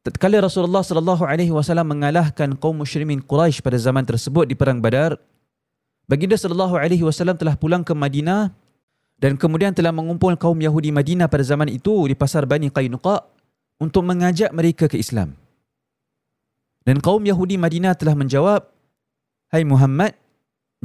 tatkala 0.03 0.43
Rasulullah 0.43 0.83
sallallahu 0.83 1.23
alaihi 1.23 1.53
wasallam 1.53 1.91
mengalahkan 1.95 2.55
kaum 2.57 2.81
musyrikin 2.81 3.23
Quraisy 3.23 3.63
pada 3.63 3.79
zaman 3.79 4.03
tersebut 4.03 4.49
di 4.49 4.55
perang 4.57 4.83
Badar 4.83 5.17
baginda 6.05 6.37
sallallahu 6.37 6.77
alaihi 6.77 7.01
wasallam 7.01 7.35
telah 7.39 7.57
pulang 7.57 7.81
ke 7.81 7.95
Madinah 7.95 8.53
dan 9.15 9.39
kemudian 9.39 9.71
telah 9.71 9.95
mengumpul 9.95 10.35
kaum 10.35 10.59
Yahudi 10.59 10.91
Madinah 10.91 11.31
pada 11.31 11.43
zaman 11.43 11.71
itu 11.71 12.11
di 12.11 12.15
pasar 12.15 12.43
Bani 12.43 12.67
Qainuqa 12.67 13.23
untuk 13.79 14.03
mengajak 14.03 14.51
mereka 14.51 14.91
ke 14.91 14.99
Islam. 14.99 15.35
Dan 16.85 17.01
kaum 17.01 17.23
Yahudi 17.23 17.57
Madinah 17.57 17.97
telah 17.97 18.13
menjawab, 18.13 18.61
Hai 19.49 19.65
Muhammad, 19.65 20.13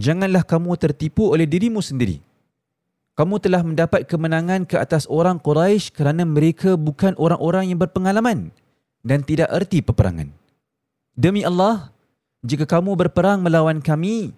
janganlah 0.00 0.46
kamu 0.46 0.78
tertipu 0.78 1.28
oleh 1.28 1.44
dirimu 1.44 1.82
sendiri. 1.84 2.22
Kamu 3.18 3.36
telah 3.42 3.60
mendapat 3.60 4.06
kemenangan 4.08 4.64
ke 4.64 4.80
atas 4.80 5.04
orang 5.10 5.36
Quraisy 5.42 5.92
kerana 5.92 6.24
mereka 6.24 6.78
bukan 6.78 7.12
orang-orang 7.20 7.68
yang 7.70 7.78
berpengalaman 7.82 8.54
dan 9.04 9.20
tidak 9.26 9.50
erti 9.52 9.84
peperangan. 9.84 10.32
Demi 11.12 11.44
Allah, 11.44 11.92
jika 12.40 12.64
kamu 12.64 12.96
berperang 12.96 13.44
melawan 13.44 13.84
kami, 13.84 14.32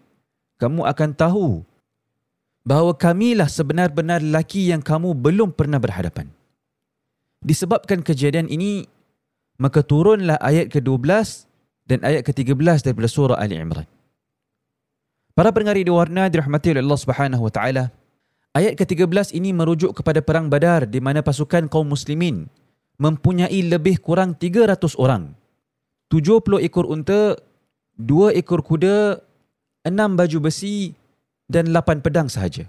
kamu 0.59 0.83
akan 0.83 1.11
tahu 1.14 1.47
bahawa 2.67 2.95
kamilah 2.95 3.47
sebenar-benar 3.47 4.23
lelaki 4.23 4.71
yang 4.71 4.83
kamu 4.83 5.14
belum 5.14 5.55
pernah 5.55 5.79
berhadapan. 5.79 6.31
Disebabkan 7.43 8.07
kejadian 8.07 8.47
ini, 8.47 8.87
maka 9.59 9.83
turunlah 9.83 10.38
ayat 10.38 10.71
ke-12 10.71 11.47
dan 11.87 11.99
ayat 12.07 12.23
ke-13 12.23 12.87
daripada 12.87 13.09
surah 13.11 13.38
Ali 13.38 13.59
Imran. 13.59 13.87
Para 15.35 15.50
pendengar 15.50 15.79
di 15.79 15.91
warna 15.91 16.29
dirahmati 16.31 16.76
oleh 16.76 16.83
Allah 16.85 17.00
Subhanahu 17.00 17.43
wa 17.43 17.52
taala. 17.52 17.85
Ayat 18.52 18.76
ke-13 18.76 19.32
ini 19.32 19.56
merujuk 19.56 19.97
kepada 19.97 20.21
perang 20.21 20.52
Badar 20.52 20.85
di 20.85 21.00
mana 21.00 21.25
pasukan 21.25 21.73
kaum 21.73 21.88
muslimin 21.88 22.52
mempunyai 23.00 23.64
lebih 23.64 23.97
kurang 23.97 24.37
300 24.37 24.92
orang. 25.00 25.32
70 26.12 26.61
ekor 26.61 26.85
unta, 26.85 27.40
2 27.97 28.37
ekor 28.37 28.61
kuda, 28.61 29.25
6 29.88 29.97
baju 29.97 30.38
besi 30.44 30.92
dan 31.49 31.73
8 31.73 32.04
pedang 32.04 32.28
sahaja. 32.28 32.68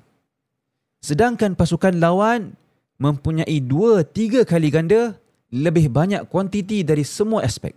Sedangkan 1.03 1.51
pasukan 1.51 1.99
lawan 1.99 2.55
mempunyai 2.95 3.59
2-3 3.59 4.47
kali 4.47 4.71
ganda 4.71 5.19
lebih 5.51 5.91
banyak 5.91 6.23
kuantiti 6.31 6.87
dari 6.87 7.03
semua 7.03 7.43
aspek. 7.43 7.75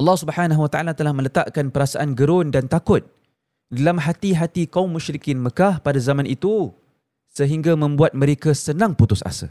Allah 0.00 0.16
Subhanahu 0.16 0.64
Wa 0.64 0.70
Taala 0.72 0.96
telah 0.96 1.12
meletakkan 1.12 1.68
perasaan 1.68 2.16
gerun 2.16 2.48
dan 2.48 2.64
takut 2.64 3.04
dalam 3.68 4.00
hati-hati 4.00 4.64
kaum 4.64 4.88
musyrikin 4.88 5.36
Mekah 5.36 5.84
pada 5.84 6.00
zaman 6.00 6.24
itu 6.24 6.72
sehingga 7.40 7.72
membuat 7.72 8.12
mereka 8.12 8.52
senang 8.52 8.92
putus 8.92 9.24
asa. 9.24 9.48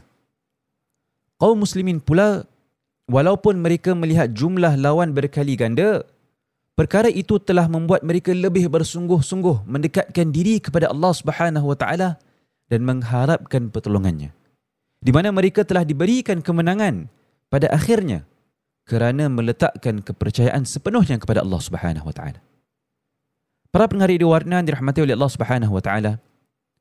Kaum 1.42 1.58
muslimin 1.66 1.98
pula 1.98 2.46
walaupun 3.10 3.58
mereka 3.58 3.98
melihat 3.98 4.30
jumlah 4.30 4.78
lawan 4.78 5.10
berkali 5.10 5.58
ganda 5.58 6.06
perkara 6.78 7.10
itu 7.10 7.42
telah 7.42 7.66
membuat 7.66 8.06
mereka 8.06 8.30
lebih 8.30 8.70
bersungguh-sungguh 8.70 9.66
mendekatkan 9.66 10.30
diri 10.30 10.62
kepada 10.62 10.94
Allah 10.94 11.10
Subhanahu 11.10 11.74
Wa 11.74 11.76
Taala 11.82 12.10
dan 12.70 12.86
mengharapkan 12.86 13.66
pertolongannya. 13.74 14.30
Di 15.02 15.10
mana 15.10 15.34
mereka 15.34 15.66
telah 15.66 15.82
diberikan 15.82 16.38
kemenangan 16.44 17.10
pada 17.50 17.66
akhirnya 17.74 18.22
kerana 18.86 19.26
meletakkan 19.26 20.04
kepercayaan 20.04 20.62
sepenuhnya 20.62 21.18
kepada 21.18 21.42
Allah 21.42 21.58
Subhanahu 21.58 22.06
Wa 22.06 22.14
Taala. 22.14 22.40
Para 23.74 23.86
pendengar 23.90 24.12
di 24.12 24.22
warna 24.22 24.62
dirahmati 24.62 25.02
oleh 25.02 25.16
Allah 25.16 25.32
Subhanahu 25.32 25.72
Wa 25.74 25.82
Taala. 25.82 26.12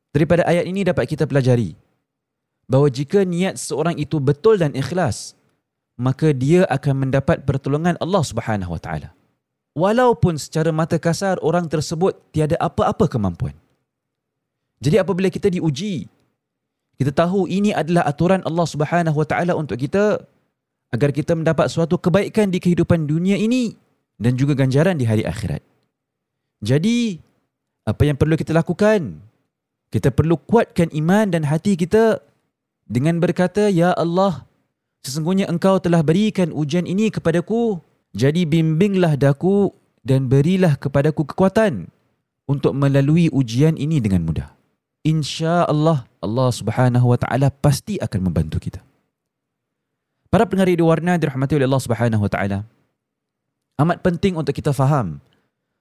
Daripada 0.10 0.42
ayat 0.50 0.66
ini 0.66 0.82
dapat 0.82 1.06
kita 1.06 1.30
pelajari 1.30 1.78
bahawa 2.70 2.90
jika 2.90 3.26
niat 3.26 3.58
seorang 3.58 3.98
itu 3.98 4.18
betul 4.22 4.58
dan 4.58 4.74
ikhlas, 4.74 5.34
maka 5.98 6.32
dia 6.32 6.66
akan 6.70 7.06
mendapat 7.10 7.42
pertolongan 7.46 7.98
Allah 7.98 8.24
Subhanahu 8.24 8.74
Wa 8.78 8.82
Taala. 8.82 9.10
Walaupun 9.78 10.38
secara 10.38 10.74
mata 10.74 10.98
kasar 10.98 11.38
orang 11.46 11.70
tersebut 11.70 12.18
tiada 12.34 12.58
apa-apa 12.58 13.06
kemampuan. 13.06 13.54
Jadi 14.80 14.96
apabila 14.98 15.30
kita 15.30 15.52
diuji, 15.52 16.10
kita 16.98 17.12
tahu 17.12 17.46
ini 17.46 17.76
adalah 17.76 18.08
aturan 18.08 18.42
Allah 18.48 18.66
Subhanahu 18.66 19.18
Wa 19.18 19.28
Taala 19.28 19.54
untuk 19.54 19.78
kita 19.78 20.24
agar 20.90 21.14
kita 21.14 21.38
mendapat 21.38 21.70
suatu 21.70 22.02
kebaikan 22.02 22.50
di 22.50 22.58
kehidupan 22.58 23.06
dunia 23.06 23.38
ini 23.38 23.78
dan 24.18 24.34
juga 24.34 24.58
ganjaran 24.58 24.98
di 24.98 25.06
hari 25.06 25.22
akhirat. 25.22 25.62
Jadi, 26.60 27.22
apa 27.86 28.04
yang 28.04 28.18
perlu 28.18 28.36
kita 28.36 28.52
lakukan? 28.52 29.29
Kita 29.90 30.14
perlu 30.14 30.38
kuatkan 30.38 30.94
iman 30.94 31.34
dan 31.34 31.46
hati 31.50 31.74
kita 31.74 32.22
dengan 32.86 33.18
berkata, 33.18 33.70
Ya 33.74 33.94
Allah, 33.98 34.46
sesungguhnya 35.02 35.50
engkau 35.50 35.82
telah 35.82 36.06
berikan 36.06 36.54
ujian 36.54 36.86
ini 36.86 37.10
kepadaku, 37.10 37.82
jadi 38.14 38.46
bimbinglah 38.46 39.18
daku 39.18 39.74
dan 40.06 40.30
berilah 40.30 40.78
kepadaku 40.78 41.26
kekuatan 41.26 41.90
untuk 42.46 42.78
melalui 42.78 43.34
ujian 43.34 43.78
ini 43.78 43.98
dengan 43.98 44.26
mudah. 44.26 44.50
Insya 45.02 45.66
Allah, 45.66 46.06
Allah 46.22 46.50
subhanahu 46.54 47.10
wa 47.10 47.18
ta'ala 47.18 47.50
pasti 47.50 47.98
akan 47.98 48.30
membantu 48.30 48.62
kita. 48.62 48.82
Para 50.30 50.46
pendengar 50.46 50.70
di 50.70 50.86
warna 50.86 51.18
dirahmati 51.18 51.58
oleh 51.58 51.66
Allah 51.66 51.82
Subhanahu 51.82 52.22
wa 52.22 52.30
taala. 52.30 52.62
Amat 53.82 54.06
penting 54.06 54.38
untuk 54.38 54.54
kita 54.54 54.70
faham 54.70 55.18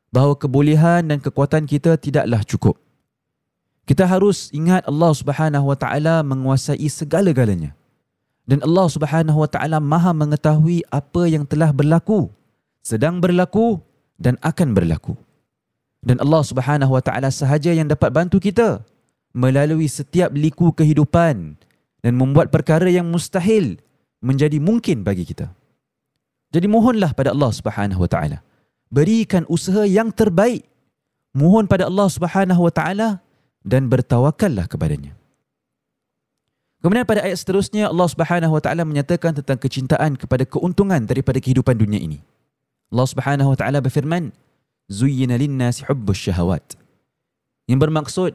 bahawa 0.08 0.32
kebolehan 0.40 1.04
dan 1.04 1.20
kekuatan 1.20 1.68
kita 1.68 2.00
tidaklah 2.00 2.40
cukup. 2.48 2.80
Kita 3.88 4.04
harus 4.04 4.52
ingat 4.52 4.84
Allah 4.84 5.16
Subhanahu 5.16 5.72
wa 5.72 5.76
taala 5.78 6.20
menguasai 6.20 6.84
segala-galanya. 6.92 7.72
Dan 8.44 8.60
Allah 8.60 8.84
Subhanahu 8.84 9.40
wa 9.40 9.48
taala 9.48 9.80
Maha 9.80 10.12
mengetahui 10.12 10.84
apa 10.92 11.24
yang 11.24 11.48
telah 11.48 11.72
berlaku, 11.72 12.28
sedang 12.84 13.16
berlaku 13.16 13.80
dan 14.20 14.36
akan 14.44 14.76
berlaku. 14.76 15.16
Dan 16.04 16.20
Allah 16.20 16.44
Subhanahu 16.44 16.92
wa 16.92 17.00
taala 17.00 17.32
sahaja 17.32 17.72
yang 17.72 17.88
dapat 17.88 18.12
bantu 18.12 18.36
kita 18.36 18.84
melalui 19.32 19.88
setiap 19.88 20.36
liku 20.36 20.68
kehidupan 20.68 21.56
dan 22.04 22.12
membuat 22.12 22.52
perkara 22.52 22.92
yang 22.92 23.08
mustahil 23.08 23.80
menjadi 24.20 24.60
mungkin 24.60 25.00
bagi 25.00 25.24
kita. 25.24 25.48
Jadi 26.52 26.68
mohonlah 26.68 27.16
pada 27.16 27.32
Allah 27.32 27.56
Subhanahu 27.56 28.04
wa 28.04 28.10
taala. 28.10 28.44
Berikan 28.92 29.48
usaha 29.48 29.88
yang 29.88 30.12
terbaik. 30.12 30.68
Mohon 31.32 31.64
pada 31.64 31.88
Allah 31.88 32.08
Subhanahu 32.12 32.68
wa 32.68 32.72
taala 32.72 33.24
dan 33.68 33.92
bertawakallah 33.92 34.64
kepadanya. 34.64 35.12
Kemudian 36.80 37.04
pada 37.04 37.20
ayat 37.26 37.36
seterusnya 37.36 37.92
Allah 37.92 38.08
Subhanahu 38.08 38.56
wa 38.56 38.62
taala 38.64 38.88
menyatakan 38.88 39.36
tentang 39.36 39.60
kecintaan 39.60 40.16
kepada 40.16 40.48
keuntungan 40.48 41.04
daripada 41.04 41.36
kehidupan 41.36 41.76
dunia 41.76 42.00
ini. 42.00 42.24
Allah 42.88 43.04
Subhanahu 43.04 43.52
wa 43.52 43.58
taala 43.58 43.84
berfirman, 43.84 44.32
"Zuyyina 44.88 45.36
lin-nasi 45.36 45.84
hubbus 45.84 46.16
syahawat." 46.16 46.64
Yang 47.68 47.78
bermaksud 47.84 48.32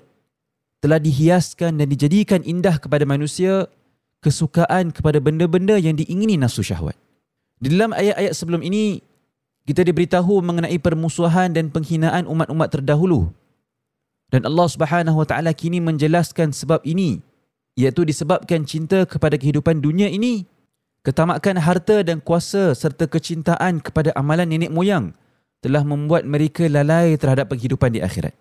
telah 0.86 1.02
dihiaskan 1.02 1.82
dan 1.82 1.88
dijadikan 1.90 2.46
indah 2.46 2.78
kepada 2.78 3.08
manusia 3.08 3.66
kesukaan 4.24 4.96
kepada 4.96 5.20
benda-benda 5.20 5.76
yang 5.80 6.00
diingini 6.00 6.40
nafsu 6.40 6.64
syahwat. 6.64 6.96
Di 7.60 7.72
dalam 7.72 7.96
ayat-ayat 7.96 8.36
sebelum 8.36 8.64
ini, 8.64 9.00
kita 9.64 9.84
diberitahu 9.84 10.44
mengenai 10.44 10.76
permusuhan 10.80 11.56
dan 11.56 11.72
penghinaan 11.72 12.28
umat-umat 12.28 12.68
terdahulu. 12.72 13.32
Dan 14.34 14.50
Allah 14.50 14.66
Subhanahu 14.66 15.22
Wa 15.22 15.28
Taala 15.30 15.54
kini 15.54 15.78
menjelaskan 15.78 16.50
sebab 16.50 16.82
ini, 16.82 17.22
iaitu 17.78 18.02
disebabkan 18.02 18.66
cinta 18.66 19.06
kepada 19.06 19.38
kehidupan 19.38 19.78
dunia 19.78 20.10
ini, 20.10 20.50
ketamakan 21.06 21.62
harta 21.62 22.02
dan 22.02 22.18
kuasa 22.18 22.74
serta 22.74 23.06
kecintaan 23.06 23.78
kepada 23.78 24.10
amalan 24.18 24.50
nenek 24.50 24.74
moyang 24.74 25.14
telah 25.62 25.86
membuat 25.86 26.26
mereka 26.26 26.66
lalai 26.66 27.14
terhadap 27.14 27.54
kehidupan 27.54 27.94
di 27.94 28.02
akhirat. 28.02 28.34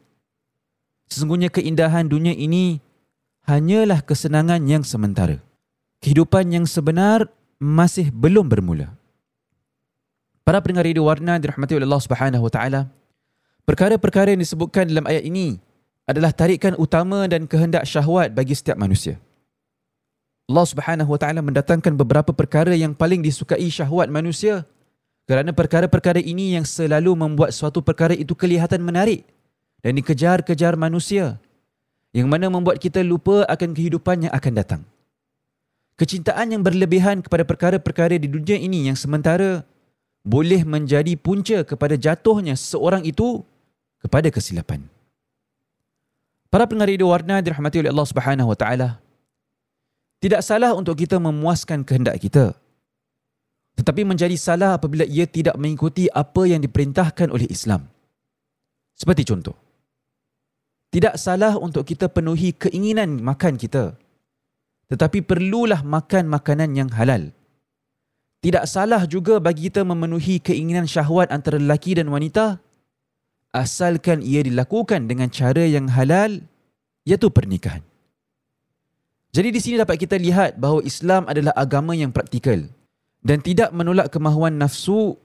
Sesungguhnya 1.13 1.53
keindahan 1.53 2.09
dunia 2.09 2.33
ini 2.33 2.81
hanyalah 3.45 4.01
kesenangan 4.01 4.65
yang 4.65 4.81
sementara 4.81 5.45
kehidupan 6.03 6.51
yang 6.51 6.67
sebenar 6.67 7.31
masih 7.61 8.11
belum 8.11 8.51
bermula. 8.51 8.91
Para 10.43 10.59
pendengar 10.59 10.89
radio 10.91 11.07
warna 11.07 11.39
dirahmati 11.39 11.79
oleh 11.79 11.87
Allah 11.87 12.03
Subhanahu 12.03 12.43
wa 12.43 12.51
taala. 12.51 12.81
Perkara-perkara 13.63 14.35
yang 14.35 14.43
disebutkan 14.43 14.91
dalam 14.91 15.07
ayat 15.07 15.23
ini 15.23 15.63
adalah 16.12 16.31
tarikan 16.31 16.77
utama 16.77 17.25
dan 17.27 17.48
kehendak 17.48 17.88
syahwat 17.88 18.31
bagi 18.37 18.53
setiap 18.53 18.77
manusia. 18.77 19.18
Allah 20.46 20.66
Subhanahu 20.68 21.11
wa 21.11 21.18
taala 21.18 21.40
mendatangkan 21.40 21.96
beberapa 21.96 22.31
perkara 22.37 22.77
yang 22.77 22.92
paling 22.92 23.25
disukai 23.25 23.66
syahwat 23.72 24.12
manusia 24.12 24.68
kerana 25.25 25.51
perkara-perkara 25.57 26.20
ini 26.20 26.55
yang 26.61 26.68
selalu 26.68 27.16
membuat 27.16 27.57
suatu 27.57 27.81
perkara 27.81 28.12
itu 28.12 28.37
kelihatan 28.37 28.85
menarik 28.85 29.25
dan 29.81 29.96
dikejar-kejar 29.96 30.77
manusia 30.77 31.40
yang 32.12 32.29
mana 32.29 32.53
membuat 32.53 32.77
kita 32.77 33.01
lupa 33.01 33.48
akan 33.48 33.72
kehidupan 33.72 34.29
yang 34.29 34.33
akan 34.35 34.53
datang 34.53 34.83
kecintaan 35.96 36.51
yang 36.51 36.62
berlebihan 36.66 37.22
kepada 37.22 37.46
perkara-perkara 37.46 38.18
di 38.18 38.27
dunia 38.27 38.59
ini 38.59 38.90
yang 38.90 38.98
sementara 38.98 39.62
boleh 40.27 40.66
menjadi 40.66 41.14
punca 41.18 41.62
kepada 41.66 41.98
jatuhnya 41.98 42.59
seorang 42.59 43.03
itu 43.03 43.42
kepada 44.03 44.31
kesilapan. 44.31 44.92
Para 46.53 46.69
pendengar 46.69 46.93
radio 46.93 47.09
warna 47.09 47.41
dirahmati 47.41 47.81
oleh 47.81 47.88
Allah 47.88 48.09
Subhanahu 48.12 48.53
wa 48.53 48.59
taala. 48.61 49.01
Tidak 50.21 50.45
salah 50.45 50.77
untuk 50.77 51.01
kita 51.01 51.17
memuaskan 51.17 51.81
kehendak 51.83 52.21
kita. 52.21 52.53
Tetapi 53.81 54.05
menjadi 54.05 54.37
salah 54.37 54.77
apabila 54.77 55.09
ia 55.09 55.25
tidak 55.25 55.57
mengikuti 55.57 56.12
apa 56.12 56.45
yang 56.45 56.61
diperintahkan 56.61 57.33
oleh 57.33 57.49
Islam. 57.49 57.88
Seperti 58.93 59.25
contoh. 59.25 59.57
Tidak 60.93 61.17
salah 61.17 61.57
untuk 61.57 61.88
kita 61.88 62.12
penuhi 62.12 62.53
keinginan 62.53 63.17
makan 63.25 63.57
kita 63.57 63.97
tetapi 64.93 65.25
perlulah 65.25 65.81
makan 65.81 66.29
makanan 66.29 66.77
yang 66.77 66.93
halal. 66.93 67.33
Tidak 68.45 68.69
salah 68.69 69.09
juga 69.09 69.41
bagi 69.41 69.73
kita 69.73 69.88
memenuhi 69.88 70.37
keinginan 70.37 70.85
syahwat 70.85 71.33
antara 71.33 71.57
lelaki 71.57 71.97
dan 71.97 72.12
wanita 72.12 72.61
asalkan 73.53 74.25
ia 74.25 74.41
dilakukan 74.41 75.05
dengan 75.07 75.29
cara 75.29 75.62
yang 75.69 75.87
halal 75.93 76.41
iaitu 77.05 77.29
pernikahan. 77.29 77.85
Jadi 79.33 79.49
di 79.49 79.61
sini 79.61 79.77
dapat 79.81 79.97
kita 79.97 80.17
lihat 80.21 80.61
bahawa 80.61 80.85
Islam 80.85 81.25
adalah 81.25 81.57
agama 81.57 81.97
yang 81.97 82.12
praktikal 82.12 82.61
dan 83.25 83.41
tidak 83.41 83.73
menolak 83.73 84.12
kemahuan 84.12 84.61
nafsu 84.61 85.17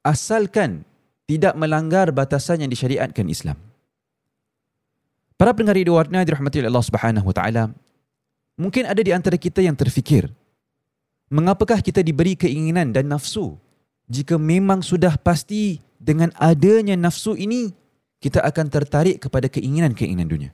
asalkan 0.00 0.84
tidak 1.26 1.52
melanggar 1.58 2.08
batasan 2.14 2.64
yang 2.64 2.70
disyariatkan 2.70 3.26
Islam. 3.28 3.58
Para 5.36 5.52
pendengar 5.52 5.76
Radio 5.76 6.00
Warna 6.00 6.24
dirahmati 6.24 6.64
oleh 6.64 6.70
Allah 6.72 6.86
Subhanahu 6.86 7.28
Taala, 7.36 7.68
mungkin 8.56 8.88
ada 8.88 9.04
di 9.04 9.12
antara 9.12 9.36
kita 9.36 9.60
yang 9.60 9.76
terfikir, 9.76 10.32
mengapakah 11.28 11.84
kita 11.84 12.00
diberi 12.00 12.38
keinginan 12.40 12.88
dan 12.88 13.12
nafsu 13.12 13.60
jika 14.08 14.40
memang 14.40 14.80
sudah 14.80 15.18
pasti 15.20 15.82
dengan 15.96 16.32
adanya 16.36 16.94
nafsu 16.94 17.34
ini 17.36 17.72
kita 18.20 18.40
akan 18.42 18.66
tertarik 18.72 19.20
kepada 19.20 19.46
keinginan-keinginan 19.50 20.28
dunia. 20.28 20.50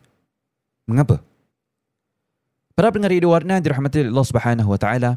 Mengapa? 0.88 1.22
Para 2.72 2.88
pendengar 2.88 3.12
Radio 3.12 3.30
Warna 3.30 3.60
dirahmati 3.60 4.08
Allah 4.08 4.26
Subhanahu 4.26 4.72
Wa 4.72 4.80
Taala, 4.80 5.12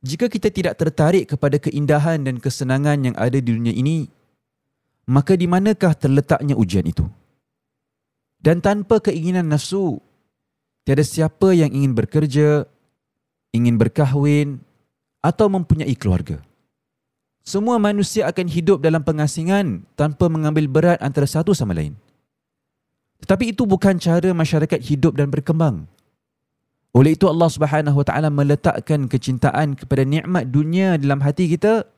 jika 0.00 0.26
kita 0.30 0.48
tidak 0.48 0.80
tertarik 0.80 1.28
kepada 1.28 1.60
keindahan 1.60 2.22
dan 2.24 2.40
kesenangan 2.40 2.98
yang 3.02 3.16
ada 3.18 3.36
di 3.36 3.50
dunia 3.52 3.74
ini, 3.74 4.08
maka 5.04 5.36
di 5.36 5.44
manakah 5.44 5.92
terletaknya 5.92 6.56
ujian 6.56 6.86
itu? 6.88 7.04
Dan 8.38 8.62
tanpa 8.62 9.02
keinginan 9.02 9.50
nafsu, 9.50 9.98
tiada 10.86 11.02
siapa 11.02 11.52
yang 11.52 11.74
ingin 11.74 11.92
bekerja, 11.92 12.64
ingin 13.52 13.76
berkahwin 13.76 14.62
atau 15.20 15.50
mempunyai 15.50 15.92
keluarga. 15.98 16.38
Semua 17.48 17.80
manusia 17.80 18.28
akan 18.28 18.44
hidup 18.44 18.84
dalam 18.84 19.00
pengasingan 19.00 19.80
tanpa 19.96 20.28
mengambil 20.28 20.68
berat 20.68 21.00
antara 21.00 21.24
satu 21.24 21.56
sama 21.56 21.72
lain. 21.72 21.96
Tetapi 23.24 23.56
itu 23.56 23.64
bukan 23.64 23.96
cara 23.96 24.36
masyarakat 24.36 24.76
hidup 24.84 25.16
dan 25.16 25.32
berkembang. 25.32 25.88
Oleh 26.92 27.16
itu 27.16 27.24
Allah 27.24 27.48
Subhanahu 27.48 28.04
Wa 28.04 28.06
Taala 28.12 28.28
meletakkan 28.28 29.08
kecintaan 29.08 29.80
kepada 29.80 30.04
nikmat 30.04 30.44
dunia 30.44 31.00
dalam 31.00 31.24
hati 31.24 31.48
kita 31.48 31.88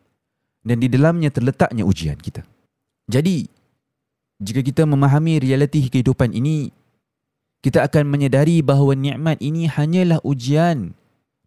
dan 0.63 0.77
di 0.79 0.87
dalamnya 0.87 1.35
terletaknya 1.35 1.83
ujian 1.83 2.15
kita. 2.23 2.47
Jadi, 3.11 3.51
jika 4.39 4.63
kita 4.63 4.87
memahami 4.87 5.43
realiti 5.43 5.83
kehidupan 5.91 6.31
ini, 6.31 6.71
kita 7.59 7.83
akan 7.91 8.07
menyedari 8.07 8.63
bahawa 8.63 8.95
nikmat 8.95 9.43
ini 9.43 9.67
hanyalah 9.67 10.23
ujian 10.23 10.95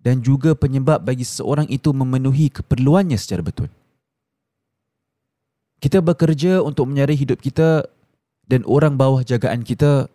dan 0.03 0.19
juga 0.19 0.59
penyebab 0.59 1.07
bagi 1.07 1.23
seseorang 1.23 1.71
itu 1.71 1.95
memenuhi 1.95 2.51
keperluannya 2.51 3.15
secara 3.15 3.39
betul. 3.39 3.71
Kita 5.83 5.99
bekerja 5.99 6.63
untuk 6.63 6.87
menyara 6.87 7.11
hidup 7.11 7.43
kita 7.43 7.83
dan 8.47 8.63
orang 8.63 8.95
bawah 8.95 9.19
jagaan 9.19 9.67
kita. 9.67 10.07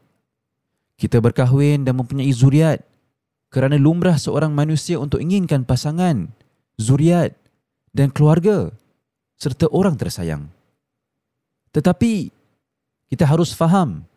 Kita 0.97 1.21
berkahwin 1.21 1.85
dan 1.85 2.01
mempunyai 2.01 2.33
zuriat 2.33 2.81
kerana 3.53 3.77
lumrah 3.77 4.17
seorang 4.17 4.57
manusia 4.57 4.97
untuk 4.97 5.21
inginkan 5.21 5.69
pasangan, 5.69 6.33
zuriat 6.81 7.37
dan 7.93 8.09
keluarga 8.09 8.73
serta 9.37 9.69
orang 9.69 10.01
tersayang. 10.01 10.49
Tetapi 11.77 12.33
kita 13.13 13.29
harus 13.29 13.53
faham 13.53 14.09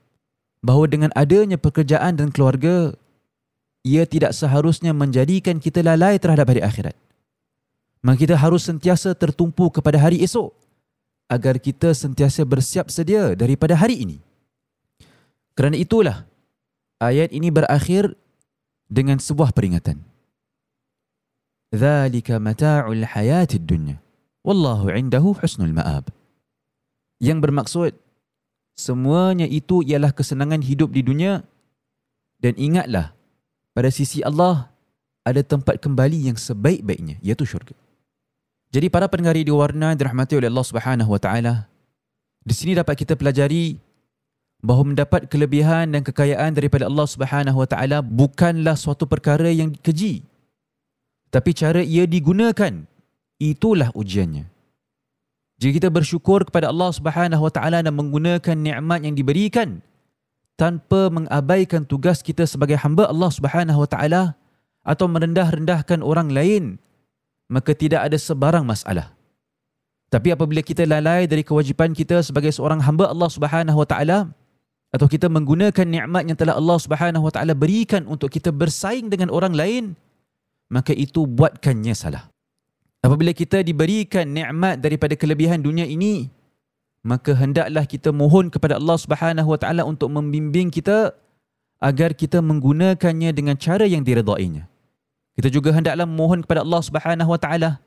bahawa 0.64 0.88
dengan 0.88 1.12
adanya 1.20 1.60
pekerjaan 1.60 2.16
dan 2.16 2.32
keluarga, 2.32 2.96
ia 3.84 4.08
tidak 4.08 4.32
seharusnya 4.32 4.96
menjadikan 4.96 5.60
kita 5.60 5.84
lalai 5.84 6.16
terhadap 6.16 6.48
hari 6.48 6.64
akhirat. 6.64 6.96
Maka 8.00 8.24
kita 8.24 8.40
harus 8.40 8.64
sentiasa 8.64 9.12
tertumpu 9.20 9.68
kepada 9.68 10.00
hari 10.00 10.24
esok 10.24 10.61
agar 11.32 11.64
kita 11.64 11.96
sentiasa 11.96 12.44
bersiap 12.44 12.92
sedia 12.92 13.32
daripada 13.40 13.80
hari 13.80 14.04
ini. 14.04 14.18
Kerana 15.56 15.80
itulah 15.80 16.28
ayat 17.00 17.32
ini 17.32 17.48
berakhir 17.48 18.20
dengan 18.92 19.16
sebuah 19.16 19.56
peringatan. 19.56 20.04
Zalika 21.72 22.36
mata'ul 22.36 23.08
hayatid 23.08 23.64
dunya. 23.64 24.04
Wallahu 24.44 24.92
indahu 24.92 25.32
husnul 25.40 25.72
ma'ab. 25.72 26.12
Yang 27.24 27.40
bermaksud 27.48 27.92
semuanya 28.76 29.48
itu 29.48 29.80
ialah 29.88 30.12
kesenangan 30.12 30.60
hidup 30.60 30.92
di 30.92 31.00
dunia 31.00 31.48
dan 32.44 32.60
ingatlah 32.60 33.16
pada 33.72 33.88
sisi 33.88 34.20
Allah 34.20 34.68
ada 35.24 35.40
tempat 35.46 35.80
kembali 35.80 36.28
yang 36.28 36.36
sebaik-baiknya 36.36 37.22
iaitu 37.24 37.48
syurga. 37.48 37.78
Jadi 38.72 38.88
para 38.88 39.12
pendengar 39.12 39.36
di 39.36 39.52
warna 39.52 39.92
dirahmati 39.92 40.40
oleh 40.40 40.48
Allah 40.48 40.64
Subhanahu 40.64 41.12
Wa 41.12 41.20
Taala, 41.20 41.68
di 42.48 42.56
sini 42.56 42.72
dapat 42.72 42.96
kita 43.04 43.20
pelajari 43.20 43.76
bahawa 44.64 44.96
mendapat 44.96 45.28
kelebihan 45.28 45.92
dan 45.92 46.02
kekayaan 46.08 46.56
daripada 46.56 46.88
Allah 46.88 47.04
Subhanahu 47.04 47.60
Wa 47.60 47.68
Taala 47.68 48.00
bukanlah 48.00 48.80
suatu 48.80 49.04
perkara 49.04 49.52
yang 49.52 49.76
keji. 49.76 50.24
Tapi 51.28 51.52
cara 51.52 51.84
ia 51.84 52.08
digunakan 52.08 52.88
itulah 53.44 53.92
ujiannya. 53.92 54.48
Jika 55.60 55.72
kita 55.78 55.90
bersyukur 55.92 56.48
kepada 56.48 56.72
Allah 56.72 56.96
Subhanahu 56.96 57.44
Wa 57.44 57.52
Taala 57.52 57.84
dan 57.84 57.92
menggunakan 57.92 58.56
nikmat 58.56 59.04
yang 59.04 59.20
diberikan 59.20 59.84
tanpa 60.56 61.12
mengabaikan 61.12 61.84
tugas 61.84 62.24
kita 62.24 62.48
sebagai 62.48 62.80
hamba 62.80 63.12
Allah 63.12 63.32
Subhanahu 63.36 63.84
Wa 63.84 63.90
Taala 63.92 64.24
atau 64.82 65.06
merendah-rendahkan 65.12 66.02
orang 66.02 66.32
lain, 66.34 66.82
maka 67.52 67.76
tidak 67.76 68.08
ada 68.08 68.16
sebarang 68.16 68.64
masalah. 68.64 69.12
Tapi 70.08 70.32
apabila 70.32 70.64
kita 70.64 70.88
lalai 70.88 71.28
dari 71.28 71.44
kewajipan 71.44 71.92
kita 71.92 72.24
sebagai 72.24 72.56
seorang 72.56 72.80
hamba 72.80 73.12
Allah 73.12 73.28
Subhanahu 73.28 73.76
Wa 73.84 73.88
Taala 73.88 74.20
atau 74.92 75.08
kita 75.08 75.28
menggunakan 75.28 75.84
nikmat 75.84 76.32
yang 76.32 76.40
telah 76.40 76.56
Allah 76.56 76.80
Subhanahu 76.80 77.28
Wa 77.28 77.32
Taala 77.36 77.52
berikan 77.52 78.08
untuk 78.08 78.32
kita 78.32 78.56
bersaing 78.56 79.12
dengan 79.12 79.28
orang 79.32 79.52
lain, 79.52 79.84
maka 80.72 80.96
itu 80.96 81.28
buatkannya 81.28 81.96
salah. 81.96 82.32
Apabila 83.04 83.36
kita 83.36 83.64
diberikan 83.64 84.28
nikmat 84.32 84.80
daripada 84.80 85.16
kelebihan 85.16 85.60
dunia 85.60 85.88
ini, 85.88 86.28
maka 87.04 87.36
hendaklah 87.36 87.84
kita 87.88 88.12
mohon 88.16 88.48
kepada 88.52 88.80
Allah 88.80 88.96
Subhanahu 89.00 89.48
Wa 89.56 89.60
Taala 89.60 89.84
untuk 89.88 90.12
membimbing 90.12 90.72
kita 90.72 91.16
agar 91.80 92.16
kita 92.16 92.44
menggunakannya 92.44 93.32
dengan 93.32 93.56
cara 93.56 93.88
yang 93.88 94.04
diredainya. 94.04 94.72
Kita 95.42 95.50
juga 95.50 95.74
hendaklah 95.74 96.06
mohon 96.06 96.46
kepada 96.46 96.62
Allah 96.62 96.86
Subhanahu 96.86 97.34
Wa 97.34 97.40
Taala 97.42 97.82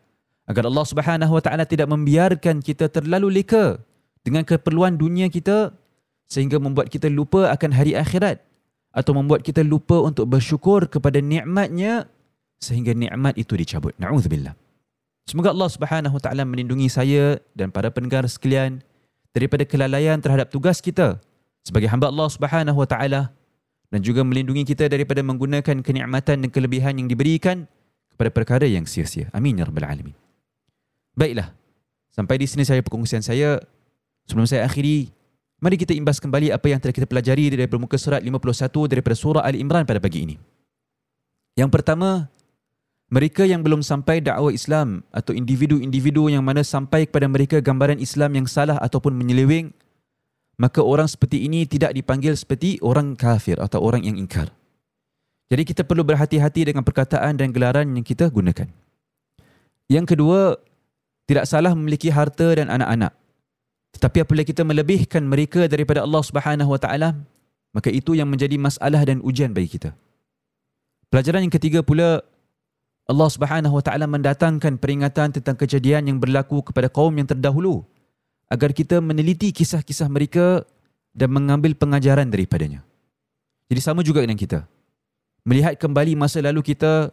agar 0.51 0.67
Allah 0.67 0.87
Subhanahu 0.90 1.38
Wa 1.38 1.43
Taala 1.47 1.62
tidak 1.62 1.87
membiarkan 1.87 2.59
kita 2.59 2.90
terlalu 2.90 3.31
leka 3.31 3.79
dengan 4.27 4.43
keperluan 4.43 4.99
dunia 4.99 5.31
kita 5.31 5.71
sehingga 6.27 6.59
membuat 6.59 6.90
kita 6.90 7.07
lupa 7.07 7.55
akan 7.55 7.71
hari 7.71 7.95
akhirat 7.95 8.43
atau 8.90 9.14
membuat 9.14 9.47
kita 9.47 9.62
lupa 9.62 10.03
untuk 10.03 10.27
bersyukur 10.35 10.90
kepada 10.90 11.23
nikmatnya 11.23 12.11
sehingga 12.59 12.90
nikmat 12.90 13.38
itu 13.38 13.55
dicabut. 13.55 13.95
Nauzubillah. 14.03 14.59
Semoga 15.23 15.55
Allah 15.55 15.71
Subhanahu 15.71 16.19
Wa 16.19 16.23
Taala 16.27 16.43
melindungi 16.43 16.90
saya 16.90 17.38
dan 17.55 17.71
para 17.71 17.87
pendengar 17.95 18.27
sekalian 18.27 18.83
daripada 19.31 19.62
kelalaian 19.62 20.19
terhadap 20.19 20.51
tugas 20.51 20.83
kita 20.83 21.23
sebagai 21.62 21.87
hamba 21.87 22.11
Allah 22.11 22.27
Subhanahu 22.27 22.83
Wa 22.83 22.88
Taala 22.90 23.31
dan 23.94 24.02
juga 24.02 24.26
melindungi 24.26 24.66
kita 24.66 24.90
daripada 24.90 25.22
menggunakan 25.22 25.78
kenikmatan 25.78 26.42
dan 26.42 26.50
kelebihan 26.50 26.98
yang 26.98 27.07
diberikan 27.07 27.70
kepada 28.11 28.35
perkara 28.35 28.66
yang 28.66 28.90
sia-sia. 28.90 29.30
Amin 29.30 29.54
ya 29.54 29.62
rabbal 29.62 29.87
alamin. 29.87 30.18
Baiklah. 31.14 31.54
Sampai 32.11 32.42
di 32.42 32.50
sini 32.50 32.66
saya 32.66 32.83
perkongsian 32.83 33.22
saya. 33.22 33.62
Sebelum 34.26 34.50
saya 34.50 34.66
akhiri, 34.66 35.14
mari 35.62 35.78
kita 35.78 35.94
imbas 35.94 36.18
kembali 36.18 36.50
apa 36.50 36.66
yang 36.66 36.83
telah 36.83 36.90
kita 36.90 37.07
pelajari 37.07 37.54
dari 37.54 37.70
muka 37.78 37.94
surat 37.94 38.18
51 38.18 38.90
daripada 38.90 39.14
surah 39.14 39.42
Ali 39.46 39.62
Imran 39.62 39.87
pada 39.87 40.02
pagi 40.02 40.26
ini. 40.26 40.37
Yang 41.54 41.70
pertama, 41.70 42.26
mereka 43.12 43.46
yang 43.46 43.62
belum 43.62 43.85
sampai 43.85 44.18
dakwah 44.24 44.50
Islam 44.50 45.07
atau 45.14 45.30
individu-individu 45.37 46.33
yang 46.33 46.42
mana 46.42 46.66
sampai 46.66 47.07
kepada 47.07 47.30
mereka 47.30 47.62
gambaran 47.62 48.02
Islam 48.02 48.33
yang 48.42 48.46
salah 48.50 48.74
ataupun 48.83 49.14
menyeleweng, 49.14 49.70
maka 50.55 50.81
orang 50.81 51.11
seperti 51.11 51.47
ini 51.47 51.67
tidak 51.67 51.95
dipanggil 51.95 52.35
seperti 52.38 52.79
orang 52.79 53.19
kafir 53.19 53.59
atau 53.59 53.83
orang 53.83 54.07
yang 54.07 54.14
ingkar. 54.14 54.55
Jadi 55.51 55.62
kita 55.67 55.83
perlu 55.85 56.07
berhati-hati 56.07 56.73
dengan 56.73 56.87
perkataan 56.87 57.37
dan 57.37 57.53
gelaran 57.53 57.90
yang 57.93 58.07
kita 58.07 58.31
gunakan. 58.31 58.67
Yang 59.90 60.17
kedua, 60.17 60.57
tidak 61.29 61.45
salah 61.45 61.77
memiliki 61.77 62.09
harta 62.09 62.57
dan 62.57 62.73
anak-anak. 62.73 63.12
Tetapi 63.95 64.25
apabila 64.25 64.43
kita 64.43 64.67
melebihkan 64.67 65.23
mereka 65.23 65.71
daripada 65.71 66.03
Allah 66.03 66.23
Subhanahu 66.25 66.71
Wa 66.75 66.81
Taala, 66.81 67.14
maka 67.71 67.93
itu 67.93 68.17
yang 68.17 68.27
menjadi 68.27 68.59
masalah 68.59 69.03
dan 69.05 69.21
ujian 69.23 69.55
bagi 69.55 69.79
kita. 69.79 69.95
Pelajaran 71.12 71.47
yang 71.47 71.55
ketiga 71.55 71.85
pula, 71.85 72.25
Allah 73.07 73.29
Subhanahu 73.31 73.79
Wa 73.79 73.85
Taala 73.85 74.09
mendatangkan 74.09 74.81
peringatan 74.81 75.38
tentang 75.38 75.55
kejadian 75.55 76.09
yang 76.09 76.19
berlaku 76.19 76.64
kepada 76.64 76.88
kaum 76.90 77.12
yang 77.14 77.29
terdahulu 77.29 77.85
agar 78.55 78.71
kita 78.71 79.03
meneliti 79.03 79.51
kisah-kisah 79.51 80.07
mereka 80.07 80.62
dan 81.11 81.35
mengambil 81.35 81.75
pengajaran 81.75 82.31
daripadanya. 82.31 82.87
Jadi 83.67 83.81
sama 83.83 84.07
juga 84.07 84.23
dengan 84.23 84.38
kita. 84.38 84.62
Melihat 85.43 85.75
kembali 85.75 86.14
masa 86.14 86.38
lalu 86.38 86.62
kita 86.62 87.11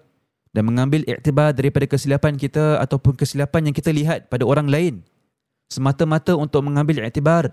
dan 0.53 0.63
mengambil 0.69 1.01
iktibar 1.09 1.49
daripada 1.57 1.89
kesilapan 1.89 2.37
kita 2.37 2.77
ataupun 2.77 3.17
kesilapan 3.17 3.71
yang 3.71 3.75
kita 3.75 3.89
lihat 3.89 4.29
pada 4.29 4.45
orang 4.45 4.69
lain 4.69 5.01
semata-mata 5.71 6.37
untuk 6.37 6.61
mengambil 6.61 7.01
iktibar 7.01 7.49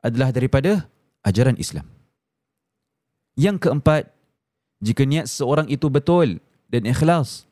adalah 0.00 0.32
daripada 0.32 0.88
ajaran 1.26 1.58
Islam. 1.60 1.84
Yang 3.36 3.68
keempat, 3.68 4.10
jika 4.82 5.02
niat 5.04 5.26
seorang 5.28 5.66
itu 5.68 5.86
betul 5.90 6.40
dan 6.70 6.86
ikhlas, 6.86 7.46